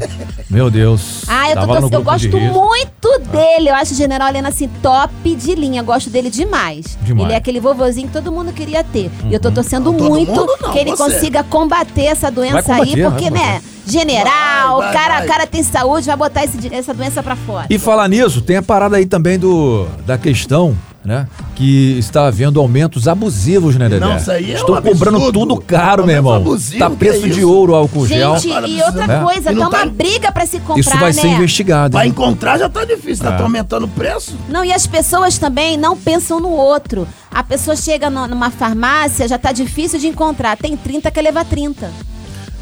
Meu 0.51 0.71
Deus. 0.71 1.23
Ah, 1.27 1.51
eu, 1.51 1.57
tô 1.57 1.67
torcendo, 1.67 1.93
eu 1.95 1.99
de 2.01 2.05
gosto 2.05 2.37
risco. 2.39 2.55
muito 2.59 3.19
dele. 3.31 3.69
Eu 3.71 3.75
acho 3.75 3.93
o 3.95 3.97
General 3.97 4.29
Helena 4.29 4.49
assim, 4.49 4.69
top 4.83 5.35
de 5.35 5.55
linha. 5.55 5.83
Gosto 5.83 6.11
dele 6.11 6.29
demais. 6.31 6.99
Demais. 7.03 7.25
Ele 7.27 7.33
é 7.35 7.37
aquele 7.37 7.61
vovozinho 7.61 8.09
que 8.09 8.13
todo 8.13 8.31
mundo 8.33 8.53
queria 8.53 8.83
ter. 8.85 9.11
E 9.29 9.35
eu 9.35 9.41
tô 9.41 9.51
torcendo 9.51 9.93
Não, 9.93 10.09
muito 10.09 10.31
mundo 10.31 10.57
não, 10.61 10.73
que 10.73 10.79
ele 10.79 10.91
você. 10.91 11.03
consiga 11.15 11.43
combater 11.45 12.05
essa 12.07 12.31
doença 12.31 12.63
combater, 12.63 13.05
aí, 13.05 13.11
porque, 13.11 13.31
né? 13.31 13.61
General, 13.89 14.79
Vai, 14.79 14.87
vai, 14.87 14.91
o 14.91 14.93
cara, 14.93 15.19
vai. 15.19 15.27
cara 15.29 15.47
tem 15.47 15.63
saúde, 15.63 16.07
vai 16.07 16.17
botar 16.17 16.45
esse- 16.45 16.75
essa 16.75 16.93
doença 16.93 17.23
pra 17.23 17.37
fora. 17.37 17.67
E 17.71 17.79
falar 17.79 18.09
nisso, 18.09 18.41
tem 18.41 18.57
a 18.57 18.63
parada 18.63 18.97
aí 18.97 19.07
também 19.07 19.39
do 19.39 19.87
da 20.05 20.19
questão, 20.19 20.77
né? 21.07 21.27
Que 21.55 21.97
está 21.99 22.27
havendo 22.27 22.61
aumentos 22.61 23.07
abusivos, 23.09 23.77
né, 23.77 23.89
Dedé? 23.89 24.05
Não, 24.05 24.17
isso 24.17 24.31
aí 24.31 24.51
é 24.51 24.55
Estão 24.57 24.75
um 24.75 24.83
cobrando 24.83 25.17
absurdo. 25.17 25.39
tudo 25.41 25.57
caro, 25.61 26.05
meu 26.05 26.17
irmão. 26.17 26.35
abusivo, 26.35 26.79
tá 26.79 26.91
que 26.91 26.97
preço 26.97 27.25
é 27.27 27.29
de 27.29 27.45
ouro 27.45 27.75
álcool 27.75 28.07
gel. 28.07 28.37
Gente, 28.39 28.69
e 28.71 28.83
outra 28.83 29.05
É. 29.05 29.21
coisa, 29.23 29.53
E 29.53 29.55
não 29.55 29.71
tá 29.71 29.79
uma 29.79 29.87
tá- 29.87 29.93
briga 29.93 30.33
pra 30.33 30.45
se 30.47 30.59
comprar, 30.59 30.81
Isso 30.81 30.97
vai 30.99 31.13
ser 31.13 31.29
né? 31.29 31.35
investigado. 31.35 31.93
Pra 31.93 32.05
hein? 32.05 32.11
encontrar 32.11 32.59
já 32.59 32.69
tá 32.69 32.85
difícil, 32.85 33.25
tá, 33.25 33.35
É. 33.35 33.37
tá 33.37 33.43
aumentando 33.45 33.85
o 33.87 33.89
preço. 33.89 34.37
Não, 34.49 34.65
e 34.65 34.73
as 34.73 34.87
pessoas 34.87 35.39
também 35.39 35.77
não 35.77 35.97
pensam 35.97 36.41
no 36.41 36.51
outro. 36.51 37.07
A 37.31 37.43
pessoa 37.43 37.77
chega 37.77 38.09
no- 38.11 38.27
numa 38.27 38.51
farmácia, 38.51 39.29
já 39.29 39.39
tá 39.39 39.53
difícil 39.53 39.99
de 39.99 40.07
encontrar. 40.09 40.57
Tem 40.57 40.77
30, 40.77 41.11
quer 41.11 41.23
levar 41.23 41.45
30. 41.45 41.91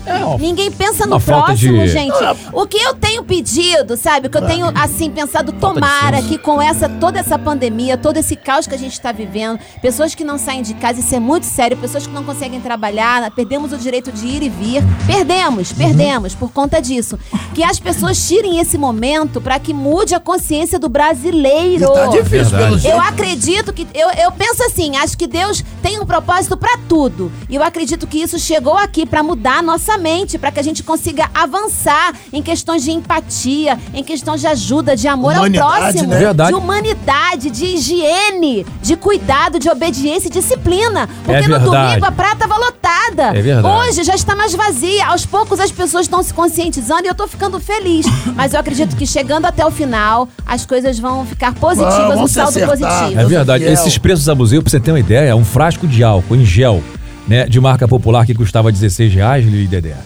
É, 0.06 0.24
ó, 0.24 0.36
Ninguém 0.38 0.70
pensa 0.70 1.04
Uma 1.06 1.16
no 1.16 1.20
falta 1.20 1.46
próximo, 1.46 1.78
de- 1.80 1.88
gente. 1.88 2.14
O 2.52 2.66
que 2.66 2.76
eu 2.76 2.94
tenho 2.94 3.22
pedido, 3.24 3.96
sabe? 3.96 4.26
O 4.26 4.30
que 4.30 4.36
eu 4.36 4.46
tenho, 4.46 4.66
assim, 4.74 5.10
pensado, 5.10 5.52
Falta 5.52 5.74
de 5.74 5.80
tomara 5.80 6.16
senso. 6.18 6.28
que 6.28 6.38
com 6.38 6.60
essa, 6.60 6.88
toda 6.88 7.18
essa 7.18 7.38
pandemia, 7.38 7.96
todo 7.96 8.16
esse 8.16 8.36
caos 8.36 8.66
que 8.66 8.74
a 8.74 8.78
gente 8.78 9.00
tá 9.00 9.12
vivendo, 9.12 9.58
pessoas 9.80 10.14
que 10.14 10.24
não 10.24 10.36
saem 10.38 10.62
de 10.62 10.74
casa, 10.74 11.00
isso 11.00 11.14
é 11.14 11.20
muito 11.20 11.46
sério, 11.46 11.76
pessoas 11.76 12.06
que 12.06 12.12
não 12.12 12.24
conseguem 12.24 12.60
trabalhar, 12.60 13.30
perdemos 13.30 13.72
o 13.72 13.76
direito 13.78 14.12
de 14.12 14.26
ir 14.26 14.42
e 14.42 14.48
vir. 14.48 14.82
Perdemos, 15.06 15.70
Uhum. 15.70 15.76
perdemos 15.76 16.34
por 16.34 16.50
conta 16.52 16.80
disso. 16.80 17.18
Que 17.54 17.62
as 17.62 17.78
pessoas 17.78 18.26
tirem 18.26 18.58
esse 18.60 18.76
momento 18.76 19.40
para 19.40 19.58
que 19.58 19.72
mude 19.72 20.14
a 20.14 20.20
consciência 20.20 20.78
do 20.78 20.88
brasileiro. 20.88 21.92
tá 21.92 22.06
difícil, 22.06 22.28
Verdade. 22.28 22.64
pelo 22.64 22.78
jeito. 22.78 22.94
Eu 22.96 23.00
acredito 23.00 23.72
que. 23.72 23.86
Eu, 23.94 24.10
eu 24.10 24.32
penso 24.32 24.62
assim, 24.64 24.96
acho 24.96 25.16
que 25.16 25.26
Deus 25.26 25.64
tem 25.82 25.98
um 26.00 26.06
propósito 26.06 26.56
pra 26.56 26.78
tudo. 26.88 27.30
E 27.48 27.54
eu 27.54 27.62
acredito 27.62 28.06
que 28.06 28.18
isso 28.20 28.38
chegou 28.38 28.76
aqui 28.76 29.06
pra 29.06 29.22
mudar 29.22 29.58
a 29.58 29.62
nossa 29.62 29.93
para 30.38 30.50
que 30.50 30.60
a 30.60 30.62
gente 30.62 30.82
consiga 30.82 31.28
avançar 31.34 32.12
em 32.32 32.42
questões 32.42 32.82
de 32.82 32.90
empatia, 32.90 33.78
em 33.92 34.02
questões 34.02 34.40
de 34.40 34.46
ajuda, 34.46 34.96
de 34.96 35.06
amor 35.08 35.34
Humanidade, 35.34 35.72
ao 35.74 35.80
próximo, 35.80 36.08
né? 36.10 36.18
Verdade. 36.18 36.50
de 36.52 36.58
humanidade, 36.58 37.50
de 37.50 37.64
higiene, 37.66 38.66
de 38.82 38.96
cuidado, 38.96 39.58
de 39.58 39.68
obediência 39.68 40.28
e 40.28 40.30
disciplina. 40.30 41.08
Porque 41.24 41.42
no 41.42 41.58
verdade. 41.58 41.64
domingo 41.88 42.04
a 42.06 42.12
praia 42.12 42.36
tava 42.36 42.56
lotada. 42.56 43.36
É 43.38 43.40
verdade. 43.42 43.88
Hoje 43.88 44.02
já 44.04 44.14
está 44.14 44.34
mais 44.34 44.54
vazia. 44.54 45.06
Aos 45.06 45.24
poucos 45.24 45.60
as 45.60 45.70
pessoas 45.70 46.06
estão 46.06 46.22
se 46.22 46.34
conscientizando 46.34 47.04
e 47.04 47.08
eu 47.08 47.14
tô 47.14 47.26
ficando 47.26 47.58
feliz. 47.60 48.06
Mas 48.34 48.52
eu 48.52 48.60
acredito 48.60 48.96
que 48.96 49.06
chegando 49.06 49.46
até 49.46 49.64
o 49.64 49.70
final, 49.70 50.28
as 50.46 50.66
coisas 50.66 50.98
vão 50.98 51.24
ficar 51.24 51.54
positivas, 51.54 51.94
Vão- 51.98 52.14
vão 52.16 52.24
um 52.24 52.26
saldo 52.28 52.50
acertar. 52.50 52.70
positivo. 52.78 53.20
É 53.20 53.24
verdade. 53.24 53.64
é. 53.64 53.72
Esses 53.72 53.96
preços 53.98 54.28
abusivos, 54.28 54.64
pra 54.64 54.70
você 54.70 54.80
ter 54.80 54.90
uma 54.92 55.00
ideia, 55.00 55.34
um 55.36 55.44
frasco 55.44 55.86
de 55.86 56.02
álcool 56.02 56.36
em 56.36 56.44
gel, 56.44 56.82
né, 57.26 57.46
de 57.46 57.60
marca 57.60 57.88
popular 57.88 58.26
que 58.26 58.34
custava 58.34 58.70
16 58.70 59.14
reais, 59.14 59.44
Lili 59.44 59.66
Dedé, 59.66 59.96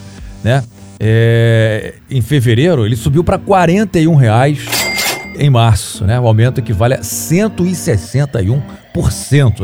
né? 0.43 0.63
É, 0.99 1.93
em 2.09 2.21
fevereiro, 2.21 2.85
ele 2.85 2.95
subiu 2.95 3.23
para 3.23 3.37
41 3.37 4.15
reais 4.15 4.65
em 5.37 5.49
março, 5.49 6.03
né? 6.03 6.19
O 6.19 6.27
aumento 6.27 6.59
equivale 6.59 6.95
a 6.95 6.99
161%, 6.99 8.61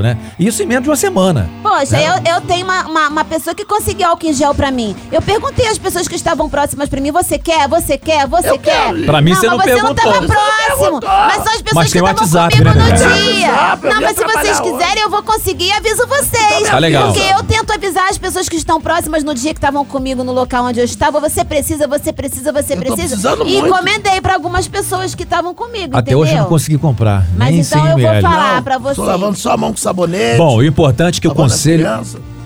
né? 0.01 0.17
Isso 0.39 0.62
em 0.63 0.65
menos 0.65 0.84
de 0.84 0.89
uma 0.89 0.96
semana. 0.96 1.50
Poxa, 1.62 1.98
eu, 2.00 2.13
eu 2.36 2.41
tenho 2.41 2.63
uma, 2.65 2.86
uma, 2.86 3.08
uma 3.10 3.25
pessoa 3.25 3.53
que 3.55 3.65
conseguiu 3.65 4.08
álcool 4.08 4.27
em 4.27 4.34
gel 4.34 4.53
pra 4.53 4.72
mim. 4.72 4.96
Eu 5.12 5.22
perguntei 5.22 5.67
às 5.67 5.77
pessoas 5.77 6.08
que 6.08 6.15
estavam 6.15 6.50
próximas 6.50 6.88
pra 6.88 7.01
mim: 7.01 7.12
você 7.12 7.38
quer? 7.38 7.67
Você 7.67 7.98
quer? 7.98 8.27
Você 8.27 8.50
Eu 8.50 8.60
quer? 8.60 8.86
quero. 8.94 9.03
Pra 9.05 9.22
mim, 9.22 9.34
você 9.34 9.48
não 9.48 9.58
mas 9.58 9.65
você 9.65 9.74
perguntou. 9.74 10.05
não 10.05 10.27
tava 10.27 10.27
próximo. 10.67 11.00
Mas 11.03 11.44
são 11.44 11.53
as 11.53 11.62
pessoas 11.62 11.74
Mas 11.74 11.91
que 11.91 11.98
estavam 11.98 12.22
WhatsApp, 12.22 12.58
comigo 12.58 12.75
né, 12.79 12.86
no 12.91 12.96
dia. 12.98 13.50
WhatsApp, 13.51 13.88
não, 13.88 14.01
mas 14.01 14.15
se 14.17 14.24
vocês 14.24 14.60
quiserem, 14.60 15.03
eu 15.03 15.10
vou 15.10 15.24
conseguir 15.24 15.65
e 15.67 15.72
aviso 15.72 16.08
vocês. 16.08 16.70
Tá 16.70 16.79
legal. 16.79 17.12
Porque 17.13 17.22
eu 17.34 17.44
tento 17.44 17.72
avisar 17.72 18.08
as 18.10 18.17
pessoas 18.17 18.48
que 18.48 18.55
estão 18.55 18.79
próximas 18.79 19.24
no 19.24 19.34
dia 19.34 19.53
que 19.53 19.58
estavam 19.58 19.84
comigo 19.86 20.24
no 20.24 20.32
local 20.32 20.65
onde 20.65 20.79
eu 20.79 20.86
estava. 20.86 21.20
Você 21.20 21.44
precisa, 21.44 21.88
você 21.88 22.13
precisa, 22.13 22.51
você 22.51 22.74
Eu 22.74 22.77
precisa. 22.77 23.15
E 23.15 23.38
muito. 23.38 23.67
encomendei 23.67 24.22
pra 24.22 24.34
algumas 24.36 24.67
pessoas 24.67 25.13
que 25.15 25.24
estavam 25.24 25.53
comigo. 25.53 25.89
Até 25.98 26.12
entendeu? 26.12 26.20
hoje 26.20 26.34
eu 26.34 26.38
não 26.39 26.46
consegui 26.46 26.77
comprar, 26.77 27.25
Mas 27.36 27.51
nem 27.51 27.60
então 27.62 27.82
100 27.84 27.91
eu 27.91 27.98
vou 28.12 28.22
falar 28.22 28.55
Não, 28.55 28.63
pra 28.63 28.77
você. 28.77 28.96
Lavando 29.16 29.38
só 29.38 29.52
a 29.52 29.58
mão 29.58 29.72
com 29.72 29.78
sabonete. 29.78 30.38
Bom, 30.38 30.58
o 30.58 30.64
importante 30.64 31.20
é 31.20 31.22
que 31.22 31.28
o 31.28 31.34
conselho. 31.34 31.88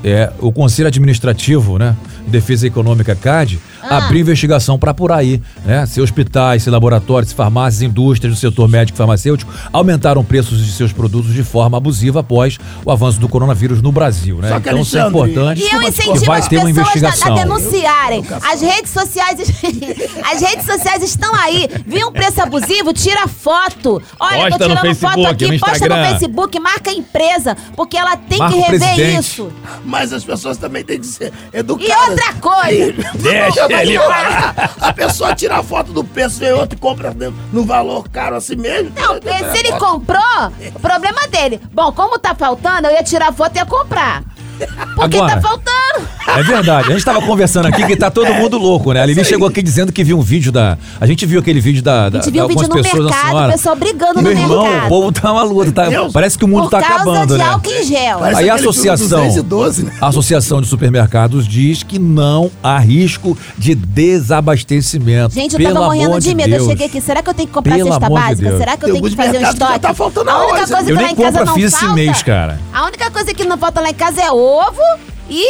É, 0.03 0.31
o 0.39 0.51
Conselho 0.51 0.87
Administrativo, 0.87 1.77
né, 1.77 1.95
de 2.25 2.31
Defesa 2.31 2.65
Econômica 2.67 3.15
CAD, 3.15 3.59
Ah. 3.81 3.97
abriu 3.97 4.21
investigação 4.21 4.77
para 4.79 4.91
apurar 4.91 5.17
aí, 5.17 5.41
né, 5.65 5.85
se 5.85 5.99
hospitais, 6.01 6.63
se 6.63 6.69
laboratórios, 6.69 7.29
se 7.31 7.35
farmácias, 7.35 7.81
indústrias 7.81 8.33
do 8.33 8.39
setor 8.39 8.67
médico 8.69 8.95
e 8.95 8.97
farmacêutico 8.97 9.51
aumentaram 9.73 10.23
preços 10.23 10.65
de 10.65 10.71
seus 10.71 10.91
produtos 10.93 11.33
de 11.33 11.43
forma 11.43 11.77
abusiva 11.77 12.19
após 12.21 12.57
o 12.85 12.91
avanço 12.91 13.19
do 13.19 13.27
coronavírus 13.27 13.81
no 13.81 13.91
Brasil, 13.91 14.37
né? 14.37 14.49
Só 14.49 14.59
que, 14.59 14.69
então 14.69 14.81
isso 14.81 14.97
é 14.97 15.07
importante. 15.07 15.61
E 15.61 15.73
eu 15.75 15.81
incentivo 15.81 16.25
vai 16.25 16.39
as 16.39 16.47
ter 16.47 16.57
uma 16.57 16.65
pessoas 16.65 16.87
a- 16.87 16.89
a, 16.89 16.91
investigação. 17.09 17.35
denunciarem. 17.35 18.23
As 18.53 18.61
redes 18.61 18.91
sociais, 18.91 19.39
as 20.31 20.41
redes 20.41 20.65
sociais 20.65 21.03
estão 21.03 21.33
aí. 21.35 21.67
Viu 21.85 22.07
um 22.07 22.11
preço 22.11 22.41
abusivo? 22.41 22.93
Tira 22.93 23.27
foto. 23.27 24.01
Olha, 24.19 24.37
Posta 24.43 24.57
tô 24.59 24.63
tirando 24.67 24.81
Facebook, 24.81 25.15
foto 25.15 25.27
aqui, 25.27 25.47
no 25.51 25.59
posta 25.59 25.89
no. 25.89 26.09
Facebook, 26.09 26.59
marca 26.59 26.89
a 26.89 26.93
empresa, 26.93 27.57
porque 27.75 27.97
ela 27.97 28.15
tem 28.17 28.37
Marca 28.39 28.55
que 28.55 28.61
rever 28.71 29.19
isso. 29.19 29.49
Mas 29.89 30.13
as 30.13 30.23
pessoas 30.23 30.57
também 30.57 30.83
têm 30.83 30.99
que 30.99 31.07
ser 31.07 31.33
educadas. 31.51 32.07
E 32.07 32.11
outra 32.11 32.33
coisa, 32.35 32.93
Deixa 33.17 33.59
Eu 33.61 33.69
vou 33.69 33.77
ele 33.79 33.97
falar. 33.97 34.75
A 34.79 34.93
pessoa 34.93 35.35
tira 35.35 35.57
a 35.57 35.63
foto 35.63 35.91
do 35.91 36.03
preço, 36.03 36.39
vem 36.39 36.53
outro 36.53 36.77
e 36.77 36.79
compra 36.79 37.15
no 37.51 37.63
valor 37.63 38.07
caro 38.09 38.35
assim 38.35 38.55
mesmo. 38.55 38.91
não, 38.95 39.51
se 39.51 39.57
ele 39.57 39.71
comprou, 39.73 40.19
o 40.75 40.79
problema 40.79 41.27
dele. 41.27 41.59
Bom, 41.73 41.91
como 41.91 42.19
tá 42.19 42.35
faltando, 42.35 42.87
eu 42.87 42.93
ia 42.93 43.03
tirar 43.03 43.33
foto 43.33 43.55
e 43.55 43.59
ia 43.59 43.65
comprar. 43.65 44.23
Porque 44.95 45.17
Agora, 45.17 45.35
tá 45.35 45.41
faltando. 45.41 45.79
É 46.27 46.43
verdade. 46.43 46.89
A 46.89 46.91
gente 46.91 47.03
tava 47.03 47.21
conversando 47.21 47.65
aqui 47.67 47.85
que 47.85 47.95
tá 47.95 48.11
todo 48.11 48.33
mundo 48.33 48.57
louco, 48.57 48.93
né? 48.93 49.01
A 49.01 49.05
Lili 49.05 49.25
chegou 49.25 49.47
aqui 49.47 49.61
dizendo 49.61 49.91
que 49.91 50.03
viu 50.03 50.17
um 50.17 50.21
vídeo 50.21 50.51
da. 50.51 50.77
A 50.99 51.07
gente 51.07 51.25
viu 51.25 51.39
aquele 51.39 51.59
vídeo 51.59 51.81
da. 51.81 52.09
da 52.09 52.19
A 52.19 52.21
gente 52.21 52.31
viu 52.31 52.45
um 52.45 52.47
vídeo 52.47 52.67
no 52.67 52.75
pessoas, 52.75 53.05
mercado, 53.05 53.47
o 53.47 53.51
pessoal 53.51 53.75
brigando 53.75 54.13
no 54.15 54.21
Meu 54.21 54.31
irmão, 54.31 54.63
mercado. 54.63 54.85
o 54.85 54.89
povo 54.89 55.11
tá 55.11 55.31
uma 55.31 55.43
luta. 55.43 55.71
Tá, 55.71 55.85
parece 56.13 56.37
que 56.37 56.45
o 56.45 56.47
mundo 56.47 56.63
Por 56.63 56.71
tá 56.71 56.81
causa 56.81 56.95
acabando, 56.95 57.33
de 57.33 57.39
né? 57.39 57.45
álcool 57.45 57.71
em 57.71 57.83
gel. 57.83 58.19
Parece 58.19 58.41
Aí 58.41 58.49
a 58.49 58.53
associação, 58.55 59.19
212, 59.19 59.83
né? 59.85 59.91
a 59.99 60.07
Associação 60.07 60.61
de 60.61 60.67
Supermercados 60.67 61.47
diz 61.47 61.83
que 61.83 61.97
não 61.97 62.51
há 62.61 62.77
risco 62.77 63.37
de 63.57 63.73
desabastecimento. 63.73 65.33
Gente, 65.33 65.53
eu 65.53 65.59
Pelo 65.59 65.73
tava 65.73 65.85
morrendo 65.85 66.19
de 66.19 66.35
medo. 66.35 66.49
Deus. 66.49 66.63
Eu 66.63 66.69
cheguei 66.69 66.87
aqui. 66.87 67.01
Será 67.01 67.21
que 67.21 67.29
eu 67.29 67.33
tenho 67.33 67.47
que 67.47 67.53
comprar 67.53 67.75
Pelo 67.75 67.89
cesta 67.91 68.07
de 68.07 68.13
básica? 68.13 68.49
Deus. 68.49 68.59
Será 68.59 68.77
que 68.77 68.85
eu 68.85 68.93
Tem 68.93 69.01
tenho 69.01 69.09
que 69.09 69.15
fazer 69.15 69.37
um 69.37 69.41
já 69.41 69.49
estoque? 69.51 69.79
tá 69.79 69.93
faltando 69.93 70.29
a 70.29 70.45
única 70.45 70.67
coisa 70.67 70.83
que 70.83 70.91
Eu 70.91 70.95
lá 70.95 71.01
nem 71.01 71.11
em 71.11 71.15
casa 71.15 71.39
não 71.39 71.45
falta. 71.45 72.59
A 72.73 72.85
única 72.85 73.11
coisa 73.11 73.33
que 73.33 73.45
não 73.45 73.57
falta 73.57 73.81
lá 73.81 73.89
em 73.89 73.93
casa 73.93 74.21
é 74.21 74.31
ovo 74.31 74.48
e 75.29 75.43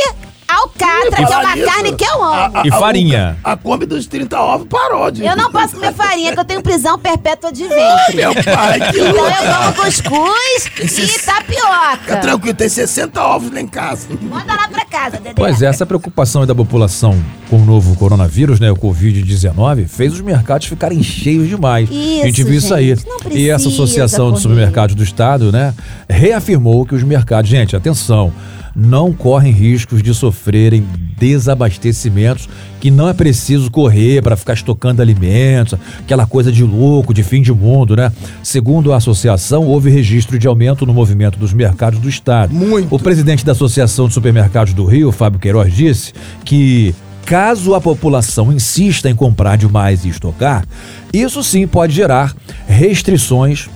alcatra, 0.47 1.15
que 1.27 1.31
é 1.31 1.37
uma 1.37 1.57
carne 1.57 1.93
que 1.95 2.03
eu 2.03 2.23
amo. 2.23 2.57
a- 2.57 2.63
E 2.65 2.69
a- 2.69 2.79
farinha. 2.79 3.37
A, 3.43 3.55
Kombi 3.55 3.85
dos 3.85 4.07
30 4.07 4.39
ovos 4.41 4.67
parou 4.67 5.11
de. 5.11 5.23
Eu 5.23 5.35
não 5.35 5.51
posso 5.51 5.75
comer 5.75 5.93
farinha, 5.93 6.33
que 6.33 6.39
eu 6.39 6.43
tenho 6.45 6.61
prisão 6.63 6.97
perpétua 6.97 7.51
de 7.51 7.67
ventre. 7.67 8.15
Meu 8.15 8.33
pai, 8.33 8.79
que 8.91 8.99
Então 8.99 9.11
louco. 9.13 9.29
eu 9.29 9.55
como 9.55 9.73
cuscuz 9.85 10.65
e 10.81 10.87
Fica 10.87 11.31
tapioca. 11.33 12.17
tranquilo, 12.17 12.55
tem 12.55 12.67
60 12.67 13.21
ovos 13.23 13.51
lá 13.53 13.61
em 13.61 13.67
casa. 13.67 14.07
Manda 14.21 14.53
lá 14.55 14.67
pra 14.67 14.85
casa, 14.85 15.17
Dedé. 15.17 15.33
Pois 15.35 15.61
é, 15.61 15.67
essa 15.67 15.85
preocupação 15.85 16.41
aí 16.41 16.47
da 16.47 16.55
população 16.55 17.15
com 17.47 17.57
o 17.57 17.65
novo 17.65 17.95
coronavírus, 17.95 18.59
né, 18.59 18.71
o 18.71 18.75
Covid-19, 18.75 19.87
fez 19.87 20.13
os 20.13 20.21
mercados 20.21 20.65
ficarem 20.65 21.01
cheios 21.03 21.47
demais. 21.47 21.87
Isso, 21.91 22.23
a 22.23 22.25
gente 22.25 22.43
viu 22.43 22.55
isso 22.55 22.73
aí. 22.73 22.95
gente, 22.95 23.05
E 23.37 23.49
essa 23.51 23.69
Associação 23.69 24.31
de. 24.33 24.39
Supermercados 24.41 24.95
do 24.95 25.03
Estado, 25.03 25.51
né, 25.51 25.75
reafirmou 26.09 26.85
que 26.87 26.95
os 26.95 27.03
mercados, 27.03 27.49
gente, 27.51 27.75
atenção, 27.75 28.33
não 28.75 29.11
correm 29.11 29.51
riscos 29.51 30.01
de 30.01 30.13
sofrerem 30.13 30.85
desabastecimentos, 31.17 32.47
que 32.79 32.89
não 32.89 33.09
é 33.09 33.13
preciso 33.13 33.69
correr 33.69 34.21
para 34.21 34.37
ficar 34.37 34.53
estocando 34.53 35.01
alimentos, 35.01 35.77
aquela 35.99 36.25
coisa 36.25 36.51
de 36.51 36.63
louco, 36.63 37.13
de 37.13 37.23
fim 37.23 37.41
de 37.41 37.51
mundo, 37.51 37.95
né? 37.95 38.11
Segundo 38.41 38.93
a 38.93 38.97
associação, 38.97 39.65
houve 39.65 39.89
registro 39.89 40.39
de 40.39 40.47
aumento 40.47 40.85
no 40.85 40.93
movimento 40.93 41.37
dos 41.37 41.53
mercados 41.53 41.99
do 41.99 42.07
estado. 42.07 42.53
Muito. 42.53 42.93
O 42.93 42.99
presidente 42.99 43.45
da 43.45 43.51
Associação 43.51 44.07
de 44.07 44.13
Supermercados 44.13 44.73
do 44.73 44.85
Rio, 44.85 45.11
Fábio 45.11 45.39
Queiroz, 45.39 45.73
disse 45.73 46.13
que 46.45 46.95
caso 47.25 47.75
a 47.75 47.81
população 47.81 48.51
insista 48.51 49.09
em 49.09 49.15
comprar 49.15 49.55
demais 49.55 50.05
e 50.05 50.09
estocar, 50.09 50.65
isso 51.13 51.43
sim 51.43 51.67
pode 51.67 51.93
gerar 51.93 52.33
restrições 52.67 53.69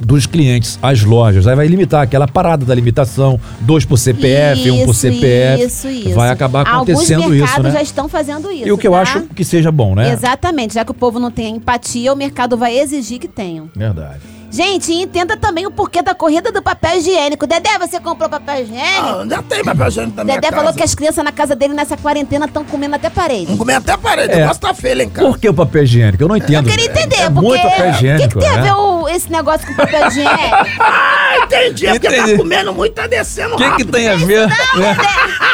dos 0.00 0.26
clientes 0.26 0.78
às 0.82 1.02
lojas. 1.02 1.46
Aí 1.46 1.54
vai 1.54 1.66
limitar 1.66 2.02
aquela 2.02 2.26
parada 2.26 2.64
da 2.64 2.74
limitação, 2.74 3.40
dois 3.60 3.84
por 3.84 3.98
CPF, 3.98 4.70
um 4.70 4.84
por 4.84 4.90
Isso, 4.90 5.00
CPF. 5.00 5.64
Isso, 5.64 5.88
isso. 5.88 6.14
Vai 6.14 6.30
acabar 6.30 6.62
acontecendo 6.62 7.22
Alguns 7.24 7.36
isso, 7.36 7.44
mercados 7.44 7.72
né? 7.72 7.78
já 7.78 7.82
estão 7.82 8.08
fazendo 8.08 8.50
isso. 8.50 8.68
E 8.68 8.72
o 8.72 8.78
que 8.78 8.86
eu 8.86 8.92
tá? 8.92 9.00
acho 9.00 9.22
que 9.34 9.44
seja 9.44 9.70
bom, 9.70 9.94
né? 9.94 10.12
Exatamente, 10.12 10.74
já 10.74 10.84
que 10.84 10.90
o 10.90 10.94
povo 10.94 11.18
não 11.18 11.30
tem 11.30 11.56
empatia, 11.56 12.12
o 12.12 12.16
mercado 12.16 12.56
vai 12.56 12.78
exigir 12.78 13.18
que 13.18 13.28
tenham. 13.28 13.68
Verdade. 13.74 14.33
Gente, 14.54 14.92
entenda 14.92 15.36
também 15.36 15.66
o 15.66 15.70
porquê 15.72 16.00
da 16.00 16.14
corrida 16.14 16.52
do 16.52 16.62
papel 16.62 16.98
higiênico. 16.98 17.44
Dedé, 17.44 17.76
você 17.76 17.98
comprou 17.98 18.30
papel 18.30 18.62
higiênico? 18.62 19.04
Ah, 19.04 19.26
já 19.28 19.42
tem 19.42 19.64
papel 19.64 19.88
higiênico 19.88 20.14
minha 20.24 20.36
Dedé 20.36 20.48
casa. 20.48 20.56
falou 20.62 20.72
que 20.72 20.82
as 20.84 20.94
crianças 20.94 21.24
na 21.24 21.32
casa 21.32 21.56
dele 21.56 21.74
nessa 21.74 21.96
quarentena 21.96 22.46
estão 22.46 22.64
comendo 22.64 22.94
até 22.94 23.10
parede. 23.10 23.50
Não 23.50 23.56
comer 23.58 23.74
até 23.74 23.92
a 23.92 23.98
parede, 23.98 24.32
É. 24.32 24.36
o 24.36 24.38
negócio 24.42 24.60
tá 24.62 24.72
feio 24.72 25.02
em 25.02 25.10
casa. 25.10 25.26
Por 25.26 25.38
que 25.38 25.48
o 25.48 25.54
papel 25.54 25.82
higiênico? 25.82 26.22
Eu 26.22 26.28
não 26.28 26.36
entendo. 26.36 26.68
Eu 26.68 26.70
queria 26.72 26.86
entender, 26.86 27.16
é, 27.16 27.22
é 27.22 27.30
porque 27.30 27.40
muito 27.48 27.62
papel 27.62 27.72
o 27.78 27.82
que, 27.82 27.96
higiênico, 27.96 28.28
que 28.28 28.38
tem 28.38 28.48
a 28.48 28.56
né? 28.56 28.62
ver 28.62 28.72
o- 28.74 29.08
esse 29.08 29.32
negócio 29.32 29.66
com 29.66 29.74
papel 29.74 30.06
higiênico? 30.06 30.34
Ah, 31.34 31.38
entendi. 31.46 31.86
É 31.88 31.92
porque 31.94 32.06
Entendi. 32.06 32.30
tá 32.32 32.38
comendo 32.38 32.72
muito, 32.72 32.92
tá 32.94 33.06
descendo 33.08 33.54
O 33.54 33.56
que, 33.56 33.70
que 33.76 33.84
tem 33.84 34.08
a 34.08 34.14
ver? 34.16 34.46
né? 34.46 34.96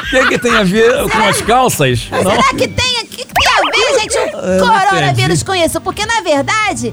O 0.03 0.11
que, 0.11 0.29
que 0.29 0.39
tem 0.39 0.55
a 0.55 0.63
ver 0.63 1.09
com 1.09 1.19
as 1.27 1.41
calças? 1.41 2.07
Não. 2.11 2.31
Será 2.31 2.43
que 2.51 2.69
tem, 2.69 3.07
que, 3.07 3.25
que 3.25 3.27
tem 3.27 3.49
a 3.49 3.50
gente, 4.03 4.17
o 4.17 4.39
Eu 4.39 4.67
não 4.67 4.79
coronavírus 4.79 5.43
com 5.43 5.55
isso? 5.55 5.81
Porque, 5.81 6.05
na 6.07 6.21
verdade, 6.21 6.93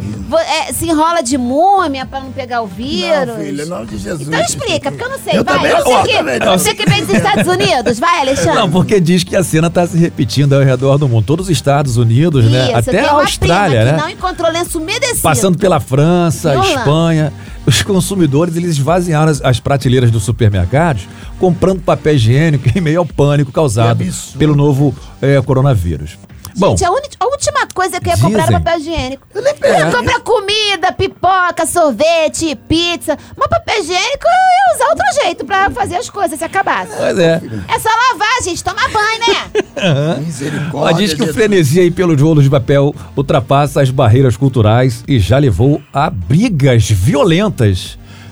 é, 0.67 0.73
se 0.73 0.85
enrola 0.85 1.21
de 1.21 1.37
múmia 1.37 2.05
pra 2.05 2.19
não 2.19 2.31
pegar 2.31 2.61
o 2.61 2.67
vírus. 2.67 3.27
Não, 3.27 3.41
em 3.41 3.65
nome 3.65 3.85
de 3.87 3.97
Jesus. 3.97 4.27
Então 4.27 4.41
explica, 4.41 4.91
porque 4.91 5.03
eu 5.03 5.09
não 5.09 5.19
sei. 5.19 5.37
Eu 5.37 5.43
vai, 5.43 5.55
também 5.55 5.71
você, 5.71 5.89
não, 5.89 6.03
que, 6.03 6.13
também 6.13 6.39
não. 6.39 6.57
você 6.57 6.75
que 6.75 6.89
vem 6.89 7.05
dos 7.05 7.15
Estados 7.15 7.47
Unidos, 7.47 7.99
vai, 7.99 8.21
Alexandre. 8.21 8.55
Não, 8.55 8.69
porque 8.69 8.99
diz 8.99 9.23
que 9.23 9.35
a 9.35 9.43
cena 9.43 9.67
está 9.67 9.85
se 9.87 9.97
repetindo 9.97 10.53
ao 10.53 10.61
redor 10.61 10.97
do 10.97 11.07
mundo. 11.07 11.25
Todos 11.25 11.47
os 11.47 11.51
Estados 11.51 11.97
Unidos, 11.97 12.45
né? 12.45 12.67
Isso, 12.67 12.77
Até 12.77 12.91
tem 12.91 13.01
a 13.01 13.11
Austrália, 13.11 13.85
né? 13.85 13.93
que 13.93 14.01
não 14.01 14.09
encontrou 14.09 14.51
lenço 14.51 14.79
umedecido. 14.79 15.21
Passando 15.21 15.57
pela 15.57 15.79
França. 15.79 16.55
Espanha. 16.55 17.33
Os 17.67 17.81
consumidores, 17.83 18.55
eles 18.55 18.71
esvaziaram 18.71 19.29
as, 19.29 19.41
as 19.43 19.59
prateleiras 19.59 20.09
dos 20.09 20.23
supermercados 20.23 21.07
comprando 21.39 21.81
papel 21.81 22.15
higiênico 22.15 22.69
em 22.75 22.81
meio 22.81 22.99
ao 22.99 23.05
pânico 23.05 23.51
causado 23.51 24.03
pelo 24.39 24.55
novo 24.55 24.95
eh, 25.21 25.41
coronavírus. 25.45 26.17
Bom, 26.59 26.69
Gente, 26.71 26.85
a, 26.85 26.91
uni- 26.91 27.09
a 27.19 27.25
última 27.27 27.67
coisa 27.71 27.99
que 28.01 28.09
eu 28.09 28.13
ia 28.13 28.17
comprar 28.17 28.39
era 28.39 28.47
Dizem. 28.47 28.63
papel 28.63 28.79
higiênico. 28.79 29.27
Eu 29.35 29.43
nem 29.43 29.53
Eu 29.61 29.73
ia 29.75 29.91
comprar 29.91 30.19
comida, 30.21 30.91
pipoca, 30.91 31.67
sorvete, 31.67 32.55
pizza. 32.67 33.15
Mas 33.37 33.47
papel 33.47 33.79
higiênico 33.79 34.25
eu 34.25 34.31
ia 34.31 34.75
usar 34.75 34.89
outro 34.89 35.23
jeito 35.23 35.45
pra 35.45 35.69
fazer 35.69 35.97
as 35.97 36.09
coisas 36.09 36.39
se 36.39 36.43
acabasse. 36.43 36.93
pois 36.97 37.19
é. 37.19 37.39
É 37.67 37.79
só 37.79 37.89
lavar, 37.89 38.43
gente, 38.43 38.63
tomar 38.63 38.89
banho, 38.89 39.19
né? 39.19 40.15
Misericórdia. 40.25 40.79
Ela 40.89 40.93
diz 40.93 41.13
que 41.13 41.21
o 41.21 41.25
Jesus. 41.27 41.35
frenesi 41.35 41.79
aí 41.79 41.91
pelos 41.91 42.19
rolos 42.19 42.43
de 42.43 42.49
papel 42.49 42.95
ultrapassa 43.15 43.79
as 43.79 43.91
barreiras 43.91 44.35
culturais 44.35 45.03
e 45.07 45.19
já 45.19 45.37
levou 45.37 45.79
a 45.93 46.09
brigas 46.09 46.89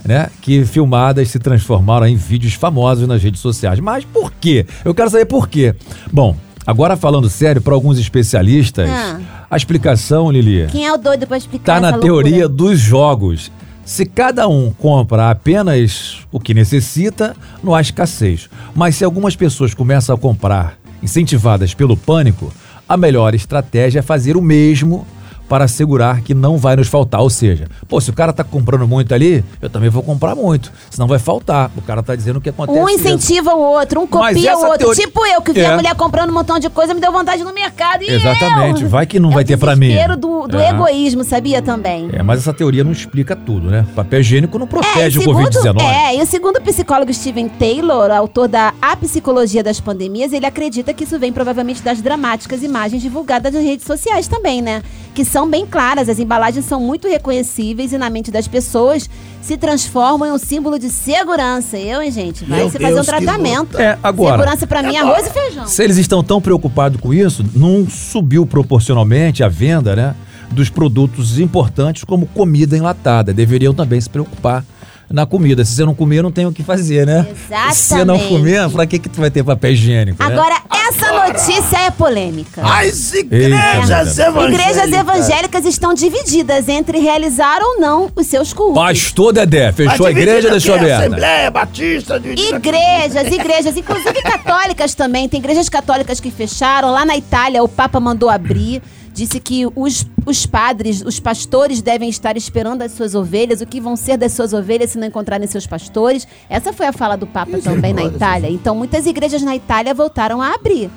né? 0.06 0.30
Que 0.42 0.64
filmadas 0.66 1.30
se 1.30 1.40
transformaram 1.40 2.08
em 2.08 2.16
vídeos 2.16 2.54
famosos 2.54 3.08
nas 3.08 3.22
redes 3.24 3.42
sociais. 3.42 3.80
Mas 3.80 4.06
por 4.06 4.32
quê? 4.32 4.66
Eu 4.84 4.94
quero 4.94 5.10
saber 5.10 5.26
por 5.26 5.48
quê. 5.48 5.74
Bom, 6.12 6.36
Agora 6.68 6.98
falando 6.98 7.30
sério, 7.30 7.62
para 7.62 7.76
alguns 7.76 8.00
especialistas, 8.00 8.90
Ah. 8.90 9.20
a 9.52 9.56
explicação, 9.56 10.32
Lili, 10.32 10.66
Quem 10.72 10.88
é 10.88 10.92
o 10.92 10.98
doido 10.98 11.28
pra 11.28 11.38
explicar 11.38 11.76
tá 11.76 11.80
na 11.80 12.00
teoria 12.00 12.48
loucura? 12.48 12.50
dos 12.72 12.80
jogos. 12.80 13.52
Se 13.86 14.04
cada 14.04 14.48
um 14.48 14.72
compra 14.72 15.30
apenas 15.30 16.22
o 16.32 16.40
que 16.40 16.56
necessita, 16.56 17.36
não 17.64 17.76
há 17.76 17.82
escassez. 17.82 18.50
Mas 18.74 18.96
se 18.96 19.04
algumas 19.06 19.36
pessoas 19.36 19.76
começam 19.76 20.16
a 20.16 20.18
comprar 20.18 20.76
incentivadas 21.04 21.76
pelo 21.76 21.96
pânico, 21.96 22.52
a 22.90 22.98
melhor 22.98 23.36
estratégia 23.36 24.00
é 24.00 24.02
fazer 24.02 24.36
o 24.36 24.42
mesmo 24.42 25.06
para 25.48 25.66
assegurar 25.66 26.22
que 26.22 26.34
não 26.34 26.58
vai 26.58 26.76
nos 26.76 26.88
faltar. 26.88 27.22
Ou 27.22 27.30
seja, 27.30 27.68
pô, 27.88 28.00
se 28.02 28.10
o 28.10 28.14
cara 28.14 28.34
tá 28.34 28.44
comprando 28.44 28.88
muito 28.88 29.14
ali, 29.14 29.44
eu 29.62 29.70
também 29.70 29.90
vou 29.90 30.02
comprar 30.04 30.36
muito, 30.36 30.72
senão 30.90 31.08
vai 31.08 31.20
faltar. 31.20 31.72
O 31.78 31.82
cara 31.82 32.02
tá 32.02 32.16
dizendo 32.16 32.38
o 32.38 32.42
que 32.42 32.50
acontece. 32.50 32.80
Um 32.80 32.86
mesmo. 32.86 33.00
incentiva 33.08 33.54
o 33.54 33.60
outro, 33.60 34.02
um 34.02 34.08
copia 34.08 34.56
o 34.58 34.62
outro. 34.62 34.78
teoria- 34.80 35.06
Tipo 35.06 35.26
eu, 35.26 35.42
que 35.42 35.52
vi 35.54 35.66
a 35.66 35.72
É. 35.72 35.76
mulher 35.76 35.96
comprando 35.96 36.30
um 36.30 36.34
montão 36.34 36.58
de 36.60 36.70
coisa, 36.70 36.94
me 36.94 37.00
deu 37.02 37.12
vontade 37.12 37.44
no 37.44 37.54
mercado. 37.54 38.04
E 38.04 38.10
Exatamente. 38.10 38.84
eu? 38.84 38.90
Vai 38.90 39.06
que 39.06 39.20
não 39.20 39.30
é 39.32 39.34
vai 39.36 39.44
o 39.44 39.48
ter 39.48 39.58
pra 39.58 39.76
mim. 39.76 39.94
do, 40.20 40.48
do 40.48 40.58
É. 40.60 40.70
egoísmo, 40.70 41.24
sabia 41.24 41.62
também? 41.62 42.10
É, 42.14 42.24
mas 42.24 42.40
essa 42.40 42.54
teoria 42.54 42.84
não 42.84 42.92
explica 42.92 43.36
tudo, 43.36 43.70
né? 43.70 43.86
Papel 43.96 44.20
higiênico 44.22 44.58
não 44.58 44.66
É, 44.66 44.70
protege 44.70 45.20
o 45.20 45.22
segundo, 45.22 45.38
Covid-19. 45.50 45.82
é, 45.84 46.16
e 46.18 46.22
o 46.22 46.26
segundo 46.26 46.62
psicólogo 46.62 47.14
Steven 47.14 47.48
Taylor, 47.50 48.10
autor 48.12 48.48
da 48.48 48.74
A 48.82 48.96
Psicologia 48.96 49.64
das 49.64 49.80
Pandemias, 49.80 50.34
ele 50.34 50.46
acredita 50.46 50.94
que 50.94 51.04
isso 51.04 51.18
vem 51.20 51.32
provavelmente 51.32 51.82
das 51.82 52.02
dramáticas 52.02 52.64
imagens 52.64 53.02
divulgadas 53.02 53.54
nas 53.54 53.64
redes 53.64 53.86
sociais 53.86 54.28
também, 54.28 54.62
né? 54.62 54.82
Que 55.16 55.24
são 55.24 55.50
bem 55.50 55.66
claras, 55.66 56.10
as 56.10 56.20
embalagens 56.20 56.66
são 56.66 56.82
muito 56.82 57.08
reconhecíveis 57.08 57.94
e 57.94 57.98
na 57.98 58.10
mente 58.10 58.30
das 58.30 58.50
pessoas 58.50 59.10
se 59.42 59.56
transformam 59.56 60.28
em 60.28 60.32
um 60.34 60.38
símbolo 60.38 60.78
de 60.78 60.90
segurança. 60.90 61.78
Eu, 61.78 62.02
hein, 62.02 62.12
gente? 62.12 62.44
Vai 62.44 62.60
Meu 62.60 62.70
se 62.70 62.78
fazer 62.78 62.92
um 62.92 62.96
Deus, 62.96 63.06
tratamento. 63.08 63.80
É, 63.80 63.98
agora- 64.04 64.38
Segurança 64.38 64.68
pra 64.68 64.84
mim 64.84 64.94
é 64.96 65.00
arroz 65.00 65.26
e 65.28 65.30
feijão. 65.30 65.66
Se 65.68 65.82
eles 65.82 65.96
estão 65.98 66.22
tão 66.22 66.42
preocupados 66.42 67.00
com 67.00 67.14
isso, 67.14 67.46
não 67.56 67.90
subiu 67.90 68.46
proporcionalmente 68.46 69.42
a 69.42 69.48
venda, 69.48 69.96
né? 69.96 70.14
Dos 70.52 70.70
produtos 70.70 71.40
importantes 71.40 72.04
como 72.04 72.26
comida 72.28 72.76
enlatada. 72.76 73.34
Deveriam 73.34 73.74
também 73.74 74.02
se 74.02 74.10
preocupar 74.10 74.66
na 75.10 75.26
comida. 75.26 75.64
Se 75.64 75.76
você 75.76 75.86
não 75.86 75.96
comer, 75.96 76.22
não 76.22 76.32
tem 76.32 76.46
o 76.46 76.52
que 76.52 76.64
fazer, 76.64 77.06
né? 77.06 77.28
Exatamente. 77.30 77.76
Se 77.76 77.84
você 77.90 78.06
não 78.06 78.20
comer, 78.20 78.70
pra 78.70 78.86
que, 78.86 79.00
que 79.00 79.10
tu 79.10 79.20
vai 79.22 79.30
ter 79.32 79.44
papel 79.44 79.72
higiênico? 79.72 80.22
né? 80.22 80.34
Agora, 80.34 80.62
essa 80.88 81.12
notícia 81.12 81.78
é 81.78 81.92
polêmica. 81.92 82.62
As 82.64 83.14
Eita, 83.14 83.36
igrejas 83.36 84.18
meu 84.18 84.28
evangélicas. 84.28 84.54
Igrejas 84.54 85.00
evangélicas 85.00 85.66
estão 85.66 85.94
divididas 85.94 86.68
entre 86.70 87.00
realizar 87.00 87.60
ou 87.62 87.80
não 87.80 88.12
os 88.16 88.28
seus 88.28 88.54
cultos. 88.54 88.82
Pastor 88.82 89.34
Dedé, 89.34 89.72
fechou 89.72 90.06
a 90.06 90.12
igreja 90.12 90.48
ou 90.48 90.52
deixou 90.52 90.76
aberta? 90.76 91.06
Assembleia 91.06 91.52
Batista. 91.52 92.16
aqui. 92.16 92.50
Igrejas, 92.50 93.32
igrejas, 93.32 93.78
inclusive 93.78 94.22
católicas 94.22 94.94
também. 94.96 95.28
Tem 95.30 95.40
igrejas 95.40 95.70
católicas 95.70 96.20
que 96.20 96.32
fecharam. 96.32 96.92
Lá 96.92 97.06
na 97.06 97.16
Itália, 97.16 97.64
o 97.64 97.68
Papa 97.68 98.00
mandou 98.00 98.30
abrir. 98.30 98.82
Disse 99.16 99.40
que 99.40 99.66
os, 99.74 100.06
os 100.26 100.46
padres, 100.46 101.02
os 101.02 101.22
pastores 101.22 101.82
devem 101.82 102.10
estar 102.10 102.36
esperando 102.36 102.82
as 102.82 102.92
suas 102.92 103.16
ovelhas. 103.16 103.62
O 103.62 103.66
que 103.66 103.80
vão 103.80 103.96
ser 103.96 104.18
das 104.18 104.34
suas 104.34 104.52
ovelhas 104.52 104.92
se 104.92 104.98
não 104.98 105.08
encontrarem 105.08 105.48
seus 105.48 105.66
pastores? 105.66 106.28
Essa 106.50 106.74
foi 106.74 106.86
a 106.86 106.92
fala 106.92 107.16
do 107.16 107.26
Papa 107.26 107.58
também 107.60 107.94
na 107.94 108.04
Itália. 108.04 108.50
Então, 108.50 108.76
muitas 108.76 109.06
igrejas 109.06 109.42
na 109.42 109.56
Itália 109.56 109.94
voltaram 109.94 110.42
a 110.42 110.54
abrir. 110.54 110.92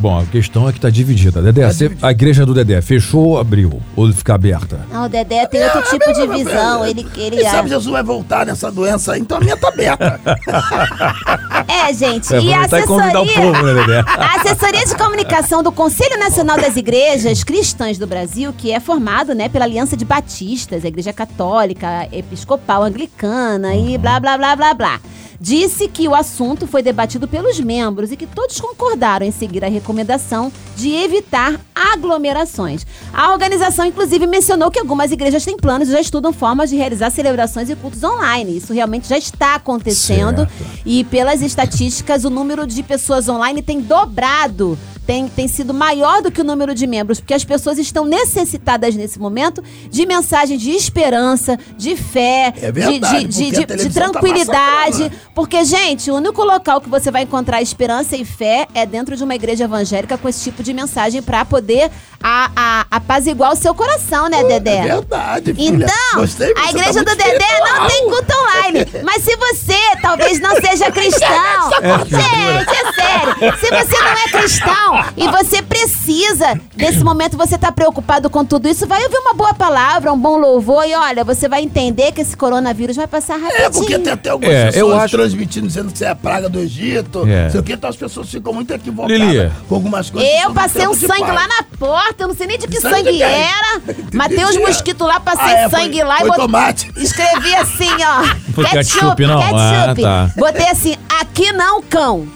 Bom, 0.00 0.20
a 0.20 0.24
questão 0.26 0.68
é 0.68 0.72
que 0.72 0.80
tá 0.80 0.88
dividida. 0.90 1.42
Dedé, 1.42 1.66
você- 1.66 1.90
a 2.00 2.10
igreja 2.12 2.46
do 2.46 2.54
Dedé 2.54 2.80
fechou 2.80 3.30
ou 3.30 3.38
abriu? 3.38 3.82
Ou 3.96 4.12
fica 4.12 4.34
aberta? 4.34 4.80
Ah, 4.92 5.04
o 5.04 5.08
Dedé 5.08 5.44
tem 5.46 5.62
outro 5.64 5.82
tipo 5.82 6.12
de 6.12 6.26
visão. 6.28 6.86
Ele, 6.86 7.06
ele 7.16 7.40
é- 7.42 7.50
sabe 7.50 7.68
Jesus 7.68 7.92
vai 7.92 8.02
voltar 8.02 8.46
nessa 8.46 8.70
doença 8.70 9.14
aí, 9.14 9.20
então 9.20 9.38
a 9.38 9.40
minha 9.40 9.56
tá 9.56 9.68
aberta. 9.68 10.20
É, 11.68 11.92
gente. 11.92 12.34
É, 12.34 12.40
e 12.40 12.52
a 12.52 12.62
e 12.62 12.64
assessoria, 12.64 13.34
povo, 13.34 13.62
né, 13.62 13.74
Dedé? 13.74 14.04
a 14.08 14.36
assessoria 14.40 14.84
de 14.86 14.94
comunicação 14.96 15.62
do 15.62 15.70
Conselho 15.70 16.18
Nacional 16.18 16.56
das 16.58 16.76
Igrejas 16.76 17.44
Cristãs 17.44 17.98
do 17.98 18.06
Brasil, 18.06 18.54
que 18.56 18.72
é 18.72 18.80
formado, 18.80 19.34
né, 19.34 19.48
pela 19.48 19.64
Aliança 19.64 19.96
de 19.96 20.04
Batistas, 20.04 20.84
a 20.84 20.88
Igreja 20.88 21.12
Católica, 21.12 22.08
Episcopal, 22.12 22.82
Anglicana 22.84 23.74
e 23.74 23.98
blá 23.98 24.18
blá 24.18 24.36
blá 24.38 24.56
blá 24.56 24.74
blá. 24.74 25.00
Disse 25.40 25.86
que 25.86 26.08
o 26.08 26.14
assunto 26.14 26.66
foi 26.66 26.82
debatido 26.82 27.28
pelos 27.28 27.60
membros 27.60 28.10
e 28.10 28.16
que 28.16 28.26
todos 28.26 28.60
concordaram 28.60 29.24
em 29.24 29.30
seguir 29.30 29.64
a 29.64 29.68
recomendação 29.68 30.52
de 30.76 30.92
evitar 30.92 31.60
aglomerações. 31.74 32.84
A 33.12 33.32
organização, 33.32 33.84
inclusive, 33.86 34.26
mencionou 34.26 34.70
que 34.70 34.80
algumas 34.80 35.12
igrejas 35.12 35.44
têm 35.44 35.56
planos 35.56 35.88
e 35.88 35.92
já 35.92 36.00
estudam 36.00 36.32
formas 36.32 36.70
de 36.70 36.76
realizar 36.76 37.10
celebrações 37.10 37.70
e 37.70 37.76
cultos 37.76 38.02
online. 38.02 38.56
Isso 38.56 38.72
realmente 38.72 39.08
já 39.08 39.16
está 39.16 39.54
acontecendo. 39.54 40.38
Certo. 40.38 40.80
E 40.84 41.04
pelas 41.04 41.40
estatísticas, 41.40 42.24
o 42.24 42.30
número 42.30 42.66
de 42.66 42.82
pessoas 42.82 43.28
online 43.28 43.62
tem 43.62 43.80
dobrado. 43.80 44.76
Tem, 45.08 45.26
tem 45.26 45.48
sido 45.48 45.72
maior 45.72 46.20
do 46.20 46.30
que 46.30 46.42
o 46.42 46.44
número 46.44 46.74
de 46.74 46.86
membros, 46.86 47.18
porque 47.18 47.32
as 47.32 47.42
pessoas 47.42 47.78
estão 47.78 48.04
necessitadas 48.04 48.94
nesse 48.94 49.18
momento 49.18 49.64
de 49.90 50.04
mensagem 50.04 50.58
de 50.58 50.70
esperança, 50.72 51.58
de 51.78 51.96
fé, 51.96 52.52
É 52.60 52.70
de- 52.70 52.72
verdade, 52.72 53.24
de, 53.26 53.50
de, 53.50 53.64
de- 53.64 53.76
de 53.76 53.88
tá 53.88 53.90
tranquilidade. 54.02 54.98
massacrando. 55.04 55.30
porque, 55.34 55.64
gente, 55.64 56.10
o 56.10 56.14
único 56.16 56.44
local 56.44 56.78
que 56.82 56.90
você 56.90 57.10
vai 57.10 57.22
encontrar 57.22 57.62
esperança 57.62 58.18
e 58.18 58.24
fé 58.26 58.68
é 58.74 58.84
dentro 58.84 59.16
de 59.16 59.24
uma 59.24 59.34
igreja 59.34 59.64
evangélica 59.64 60.18
com 60.18 60.28
esse 60.28 60.44
tipo 60.44 60.62
de 60.62 60.74
mensagem 60.74 61.22
para 61.22 61.42
poder 61.42 61.90
a, 62.22 62.50
a, 62.54 62.86
apaziguar 62.90 63.52
o 63.54 63.56
seu 63.56 63.74
coração, 63.74 64.28
né, 64.28 64.44
Dedé? 64.44 64.76
É 64.76 64.82
verdade, 64.88 65.54
filha. 65.54 65.86
Então, 65.86 66.20
Gostei, 66.20 66.52
a 66.52 66.60
você 66.64 66.68
igreja 66.68 67.02
tá 67.04 67.14
do 67.14 67.16
Dedé 67.16 67.60
não 67.60 67.86
tem 67.88 68.10
culto 68.10 68.34
online. 68.36 68.86
Mas 69.04 69.24
se 69.24 69.34
você 69.36 69.78
talvez 70.02 70.38
não 70.38 70.54
seja 70.60 70.90
cristão, 70.92 71.70
gente, 72.10 72.74
é 72.74 72.92
sério. 73.08 73.58
Se 73.58 73.66
você 73.66 74.02
não 74.02 74.12
é 74.12 74.28
cristão 74.28 75.04
e 75.16 75.28
você 75.28 75.62
precisa, 75.62 76.60
nesse 76.78 77.02
momento 77.04 77.36
você 77.36 77.58
tá 77.58 77.70
preocupado 77.72 78.30
com 78.30 78.44
tudo 78.44 78.68
isso, 78.68 78.86
vai 78.86 79.02
ouvir 79.04 79.18
uma 79.18 79.34
boa 79.34 79.52
palavra, 79.54 80.12
um 80.12 80.18
bom 80.18 80.36
louvor 80.36 80.84
e 80.86 80.94
olha, 80.94 81.24
você 81.24 81.48
vai 81.48 81.62
entender 81.62 82.12
que 82.12 82.20
esse 82.20 82.36
coronavírus 82.36 82.96
vai 82.96 83.06
passar 83.06 83.36
rapidinho. 83.36 83.64
É, 83.66 83.70
porque 83.70 83.98
tem 83.98 84.12
até 84.12 84.30
algumas 84.30 84.54
É, 84.54 84.66
pessoas 84.66 84.92
eu 84.92 84.98
acho- 85.00 85.16
transmitindo 85.16 85.66
dizendo 85.66 85.88
que 85.88 85.94
isso 85.94 86.04
é 86.04 86.08
a 86.08 86.14
praga 86.14 86.48
do 86.48 86.58
Egito. 86.58 87.26
É. 87.26 87.44
Não 87.44 87.50
sei 87.50 87.60
o 87.60 87.62
que, 87.62 87.72
então 87.72 87.90
as 87.90 87.96
pessoas 87.96 88.28
ficam 88.30 88.52
muito 88.52 88.72
equivocadas 88.72 89.18
Lili. 89.18 89.50
com 89.68 89.74
algumas 89.74 90.08
coisas. 90.10 90.30
Eu 90.42 90.52
passei 90.54 90.86
um 90.86 90.94
sangue 90.94 91.20
paz. 91.20 91.34
lá 91.34 91.46
na 91.48 91.62
porta, 91.78 92.22
eu 92.24 92.28
não 92.28 92.34
sei 92.34 92.46
nem 92.46 92.58
de 92.58 92.66
que 92.68 92.80
Sangue 92.80 92.96
sangue 93.04 93.22
era. 93.22 93.80
Matei 94.14 94.44
uns 94.44 94.56
mosquitos 94.56 95.06
lá, 95.06 95.18
passei 95.20 95.44
Ah, 95.54 95.58
é, 95.60 95.68
foi- 95.68 95.80
sangue 95.80 96.02
lá 96.02 96.16
e 96.16 96.18
foi 96.20 96.28
botei. 96.28 96.42
tomate. 96.44 96.92
Escrevi 96.96 97.54
assim, 97.56 97.90
ó. 98.04 98.38
Foi 98.58 98.64
ketchup, 98.64 99.24
não? 99.24 99.38
ketchup. 99.40 99.54
Ah, 99.60 99.94
tá. 100.26 100.30
Botei 100.36 100.68
assim, 100.68 100.96
aqui 101.20 101.52
não, 101.52 101.80
cão. 101.82 102.26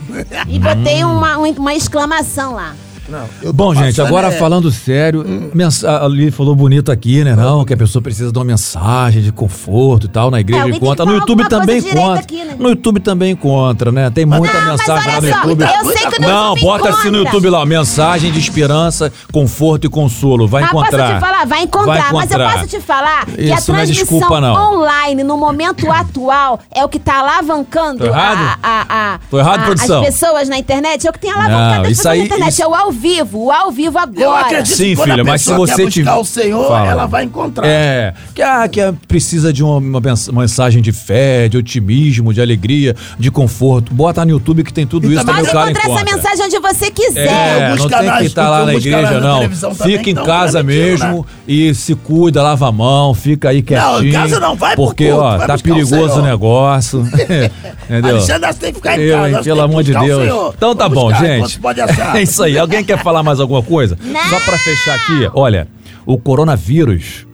E 0.47 0.59
botei 0.59 1.03
uma, 1.03 1.37
uma 1.39 1.75
exclamação 1.75 2.55
lá. 2.55 2.75
Não, 3.13 3.53
Bom, 3.53 3.75
gente, 3.75 4.01
agora 4.01 4.29
é, 4.29 4.31
falando 4.33 4.71
sério, 4.71 5.51
mensa- 5.55 6.03
a 6.05 6.09
Lili 6.09 6.31
falou 6.31 6.55
bonito 6.57 6.91
aqui, 6.91 7.23
né? 7.23 7.37
Não, 7.37 7.65
que 7.65 7.75
a 7.75 7.77
pessoa 7.77 8.01
precisa 8.03 8.33
de 8.33 8.39
uma 8.39 8.45
mensagem 8.45 9.23
de 9.23 9.31
conforto 9.31 10.07
e 10.07 10.09
tal. 10.09 10.31
Na 10.31 10.39
É, 10.39 10.41
igreja 10.41 10.65
que 10.65 10.81
No 11.05 11.13
YouTube 11.13 11.49
também 11.49 11.79
encontra. 11.79 12.21
aqui, 12.21 12.45
né? 12.45 12.57
No 12.59 12.71
YouTube 12.71 13.01
também 13.01 13.33
encontra, 13.33 13.93
né? 13.93 14.09
Tem 14.11 14.25
muita 14.25 14.59
Não, 14.61 14.71
mensagem 14.73 15.13
lá 15.15 15.21
no 15.21 15.29
só, 15.29 15.35
YouTube. 15.37 15.63
eu 15.65 15.85
sei 15.93 16.07
que 16.11 16.21
no 16.23 16.29
Não, 16.29 16.45
YouTube 16.55 16.61
bota 16.63 16.89
assim 16.89 17.11
no. 17.11 17.19
YouTube 17.19 17.51
lá, 17.51 17.67
mensagem 17.67 18.33
de 18.33 18.39
esperança, 18.39 19.13
conforto 19.31 19.87
e 19.87 19.91
consolo. 19.91 20.49
Vai 20.49 20.63
Mas 20.63 20.71
encontrar. 20.71 20.99
posso 20.99 21.15
te 21.15 21.21
falar, 21.21 21.47
vai 21.47 21.63
encontrar, 21.63 21.85
Vai 21.87 22.13
mas 22.13 22.31
eu 22.31 22.39
encontrar. 22.39 22.53
posso 22.55 22.67
te 22.69 22.81
falar 22.81 23.27
que 23.27 23.53
a 23.53 23.57
Isso 23.57 23.73
não 23.73 23.79
é 23.79 23.83
transmissão 23.85 24.19
desculpa, 24.19 24.41
não. 24.41 24.75
online 24.81 25.23
no 25.25 25.37
momento 25.37 25.91
atual 25.91 26.61
é 26.75 26.83
o 26.85 26.89
que 26.89 26.99
tá 26.99 27.19
alavancando 27.21 27.99
Tô 28.01 28.07
errado? 28.07 28.59
a, 28.63 28.69
a, 28.69 29.15
a- 29.15 29.19
Tô 29.31 29.39
errado, 29.39 29.61
a- 29.61 29.65
produção? 29.65 30.01
as 30.01 30.07
pessoas 30.07 30.49
na 30.49 30.59
internet, 30.59 31.07
é 31.07 31.11
o 31.11 31.13
que 31.13 31.19
tem 31.21 31.31
alavancado 31.31 31.75
Não, 31.75 31.83
as 31.83 31.89
isso 31.91 31.97
pessoas 32.03 32.07
aí- 32.13 32.19
na 32.21 32.25
internet, 32.25 32.53
isso- 32.53 32.63
é 32.63 32.67
o 32.67 32.75
ao 32.75 32.91
vivo, 33.03 33.47
o 33.47 33.51
ao 33.51 33.71
vivo 33.71 33.99
Eu 33.99 34.03
agora. 34.31 34.47
acredito 34.47 34.77
Sim, 34.77 34.95
que 34.95 35.03
filha, 35.03 35.23
a 35.23 35.25
mas 35.25 35.43
se 35.43 35.53
você 35.53 35.87
tiver- 35.89 36.13
o 36.15 36.25
Senhor, 36.25 36.69
Fala. 36.69 36.89
ela 36.91 37.07
vai 37.07 37.25
encontrar. 37.25 37.67
É, 37.67 38.15
que, 38.35 38.41
ah, 38.41 38.69
que 38.69 38.81
ah, 38.81 38.95
precisa 39.09 39.53
de 39.53 39.63
uma, 39.65 39.77
uma 39.79 40.01
mens- 40.01 40.29
uma 40.29 40.43
mensagem 40.43 40.81
de 40.81 40.93
fé, 40.93 41.49
de 41.49 41.57
otimismo, 41.59 42.33
de 42.33 42.41
alegria, 42.41 42.95
de 43.19 43.31
conforto. 43.31 43.93
Bota 43.93 44.25
no 44.25 44.31
YouTube 44.31 44.63
que 44.63 44.73
tem 44.73 44.87
tudo 44.87 45.11
E 45.11 45.15
isso, 45.15 45.25
também 45.25 45.45
também 45.45 45.53
Pode 45.53 45.71
encontrar 45.71 45.81
essa 45.93 46.01
encontra. 46.03 46.17
mensagem 46.17 46.47
onde 46.47 46.59
você 46.61 46.91
quiser. 46.91 47.27
É, 47.29 47.75
não 47.75 47.89
tem 47.89 48.17
que 48.19 48.25
estar 48.25 48.49
lá 48.49 48.65
na 48.65 48.75
igreja, 48.75 49.21
não. 49.21 49.41
também 49.49 49.75
Fica 49.75 50.11
em 50.11 50.15
tão 50.15 50.25
casa 50.25 50.63
transmitindo, 50.63 51.07
mesmo 51.07 51.27
e 51.49 51.75
se 51.75 51.95
cuida, 51.95 52.43
lava 52.43 52.69
a 52.69 52.73
mão, 52.73 53.13
fica 53.15 53.49
aí 53.49 53.63
quietinho. 53.63 54.09
em 54.09 54.13
casa 54.13 54.39
não, 54.39 54.55
vai 54.55 54.77
pro 54.77 54.85
Porque, 54.85 55.09
culto, 55.09 55.21
ó, 55.23 55.37
vai 55.39 55.47
tá 55.47 55.55
o 55.57 55.61
perigoso 55.63 56.21
o 56.21 56.23
negócio. 56.23 57.01
Entendeu? 57.89 58.11
Alexandre, 58.17 58.55
tem 58.55 58.71
que 58.73 58.77
ficar 58.79 58.99
em 58.99 59.03
Eu, 59.03 59.19
casa. 59.19 59.43
pelo 59.43 59.61
amor 59.63 59.83
de 59.83 59.93
Deus. 59.93 60.55
Então 60.57 60.75
tá 60.75 60.89
bom, 60.89 61.13
gente. 61.15 61.37
enquanto 61.57 61.61
Pode 61.61 61.81
achar. 61.81 62.13
É 62.17 62.23
isso 62.23 62.43
aí. 62.43 62.59
Alguém 62.59 62.82
quer 62.85 63.03
falar 63.03 63.23
mais 63.23 63.41
alguma 63.41 63.63
coisa? 63.63 63.97
Só 64.31 64.41
pra 64.41 64.59
fechar 64.59 64.95
aqui, 64.97 65.31
olha, 65.35 65.69
o 66.07 66.19
coronavírus 66.19 67.27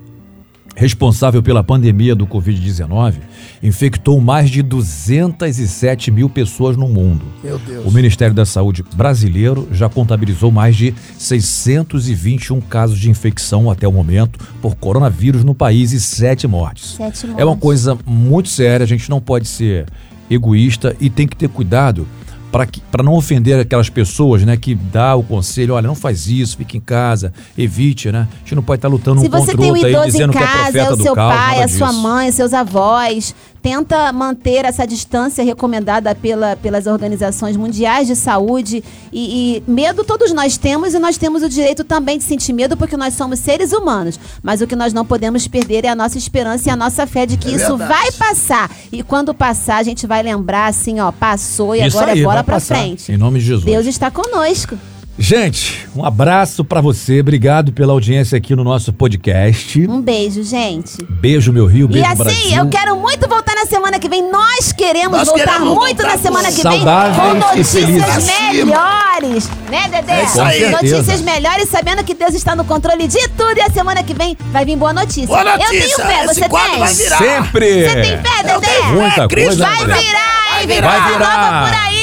responsável 0.77 1.43
pela 1.43 1.65
pandemia 1.65 2.15
do 2.15 2.25
Covid-19 2.25 3.15
infectou 3.61 4.21
mais 4.21 4.49
de 4.49 4.63
207 4.63 6.09
mil 6.13 6.29
pessoas 6.31 6.77
no 6.77 6.87
mundo. 6.87 7.25
Meu 7.43 7.59
Deus. 7.59 7.85
O 7.85 7.91
Ministério 7.91 8.33
da 8.33 8.47
Saúde 8.47 8.85
brasileiro 8.95 9.67
já 9.73 9.89
contabilizou 9.89 10.53
mais 10.53 10.77
de 10.77 10.95
621 11.19 12.61
casos 12.61 12.99
de 12.99 13.11
infecção 13.11 13.69
até 13.69 13.89
o 13.89 13.93
momento 13.93 14.39
por 14.63 14.77
coronavírus 14.77 15.43
no 15.43 15.55
país 15.55 15.93
e 15.93 16.01
sete 16.01 16.47
mortes. 16.47 16.95
Sete 16.97 17.27
É 17.37 17.45
uma 17.45 17.47
mortes. 17.47 17.63
coisa 17.63 17.99
muito 18.07 18.49
séria, 18.49 18.85
a 18.85 18.89
gente 18.89 19.11
não 19.11 19.21
pode 19.21 19.49
ser 19.49 19.85
egoísta 20.31 20.95
e 21.01 21.11
tem 21.11 21.27
que 21.27 21.37
ter 21.37 21.49
cuidado 21.49 22.07
para 22.51 23.03
não 23.03 23.15
ofender 23.15 23.61
aquelas 23.61 23.89
pessoas, 23.89 24.43
né, 24.43 24.57
que 24.57 24.75
dá 24.75 25.15
o 25.15 25.23
conselho, 25.23 25.75
olha, 25.75 25.87
não 25.87 25.95
faz 25.95 26.27
isso, 26.29 26.57
fique 26.57 26.77
em 26.77 26.81
casa, 26.81 27.33
evite, 27.57 28.11
né? 28.11 28.27
A 28.31 28.39
gente 28.39 28.55
não 28.55 28.63
pode 28.63 28.79
estar 28.79 28.89
lutando 28.89 29.21
Se 29.21 29.27
um 29.27 29.31
contra 29.31 29.57
o 29.57 29.65
um 29.65 29.69
outro 29.69 29.87
aí 29.87 30.07
dizendo 30.07 30.33
que 30.33 30.39
é 30.39 30.41
casa, 30.41 30.57
é 30.57 30.63
profeta 30.71 30.93
o 30.93 30.97
do 30.97 31.03
seu 31.03 31.15
caos, 31.15 31.35
pai, 31.35 31.55
nada 31.59 31.65
a 31.65 31.69
sua 31.69 31.93
mãe, 31.93 32.33
seus 32.33 32.55
avós. 32.55 33.35
Tenta 33.63 34.13
manter 34.13 34.65
essa 34.65 34.87
distância 34.87 35.43
recomendada 35.45 36.15
pela, 36.15 36.57
pelas 36.57 36.87
organizações 36.87 37.57
mundiais 37.57 38.07
de 38.07 38.15
saúde. 38.15 38.85
E, 39.13 39.63
e 39.67 39.71
medo 39.71 40.05
todos 40.05 40.33
nós 40.33 40.57
temos 40.57 40.95
e 40.95 40.99
nós 40.99 41.17
temos 41.19 41.43
o 41.43 41.49
direito 41.49 41.83
também 41.85 42.19
de 42.19 42.25
sentir 42.25 42.53
medo 42.53 42.77
porque 42.77 42.97
nós 42.97 43.15
somos 43.15 43.39
seres 43.41 43.73
humanos. 43.73 44.19
Mas 44.43 44.61
o 44.61 44.67
que 44.67 44.77
nós 44.77 44.93
não 44.93 45.05
podemos 45.05 45.47
perder 45.49 45.85
é 45.85 45.89
a 45.89 45.95
nossa 45.95 46.17
esperança 46.19 46.69
e 46.69 46.73
a 46.73 46.77
nossa 46.77 47.07
fé 47.07 47.27
de 47.27 47.37
que 47.37 47.49
É 47.49 47.57
isso 47.57 47.77
verdade. 47.77 47.89
vai 47.89 48.13
passar. 48.13 48.71
E 48.93 49.03
quando 49.03 49.35
passar, 49.35 49.79
a 49.79 49.83
gente 49.83 50.07
vai 50.07 50.23
lembrar 50.23 50.67
assim, 50.69 51.01
ó, 51.01 51.11
passou 51.11 51.75
e 51.75 51.85
Isso 51.85 51.97
agora 51.97 52.13
aí, 52.13 52.21
é 52.21 52.25
bola 52.25 52.45
passar, 52.45 52.77
frente. 52.77 53.11
Em 53.13 53.17
nome 53.17 53.39
de 53.41 53.47
Jesus. 53.47 53.65
Deus 53.65 53.87
está 53.87 54.11
conosco. 54.11 54.77
Gente, 55.21 55.89
um 55.97 56.05
abraço 56.05 56.65
pra 56.65 56.81
você. 56.81 57.21
Obrigado 57.21 57.73
pela 57.73 57.93
audiência 57.93 58.39
aqui 58.39 58.55
no 58.55 58.63
nosso 58.63 58.93
podcast. 58.93 59.85
Um 59.89 60.01
beijo, 60.01 60.45
gente. 60.45 61.03
Beijo, 61.11 61.53
meu 61.53 61.67
Rio. 61.67 61.87
E 61.91 61.95
Beijo, 61.95 62.07
assim, 62.07 62.17
Brasil. 62.23 62.57
eu 62.57 62.69
quero 62.69 62.97
muito 62.97 63.29
voltar 63.29 63.57
na 63.57 63.67
semana 63.67 63.99
que 63.99 64.09
vem. 64.09 64.31
Nós 64.31 64.71
queremos 64.73 65.19
Nós 65.19 65.27
voltar 65.27 65.45
queremos 65.45 65.75
muito 65.75 65.97
voltar 66.03 66.17
na 66.17 66.23
semana 66.23 66.53
que 66.53 66.63
saudáveis 66.63 67.17
vem 67.17 67.25
com 67.25 67.37
e 67.37 67.39
notícias 67.41 68.25
melhores. 68.27 69.51
Né, 69.69 69.89
Dedé? 69.91 70.21
É 70.21 70.25
isso 70.25 70.41
aí. 70.41 70.71
Notícias 70.71 71.21
melhores, 71.23 71.69
sabendo 71.69 72.05
que 72.05 72.15
Deus 72.15 72.35
está 72.35 72.55
no 72.55 72.65
controle 72.65 73.09
de 73.09 73.29
tudo. 73.31 73.57
E 73.59 73.61
a 73.61 73.71
semana 73.71 74.05
que 74.05 74.15
vem 74.15 74.37
vai 74.53 74.65
vir 74.65 74.77
boa 74.77 74.93
notícia. 74.93 75.27
Boa 75.27 75.41
Eu 75.43 75.59
notícia, 75.59 75.97
tenho 75.97 75.97
fé, 75.97 76.25
esse 76.25 76.35
você 76.35 76.41
tem? 76.49 76.79
vai 76.79 76.95
virar. 76.95 77.19
Sempre. 77.19 77.89
Você 77.89 77.95
tem 77.97 78.05
fé, 78.05 78.39
Eu 78.55 78.61
Dedé? 78.61 78.61
tenho 78.61 78.83
fé, 78.83 78.93
Muita 78.93 79.29
coisa, 79.29 79.67
Vai 79.67 79.77
virar, 79.79 79.99
hein? 79.99 80.07
Vai 80.53 80.67
Vem 80.67 80.77
virar. 80.77 81.03
coisa 81.03 81.19
Vai 81.19 81.37
nova 81.37 81.65
virar. 81.65 81.67
por 81.67 81.87
aí. 81.89 81.99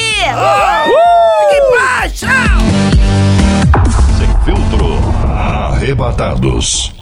Em 1.56 1.78
paz, 1.78 2.12
tchau! 2.12 2.55
Arrebatados. 5.86 6.95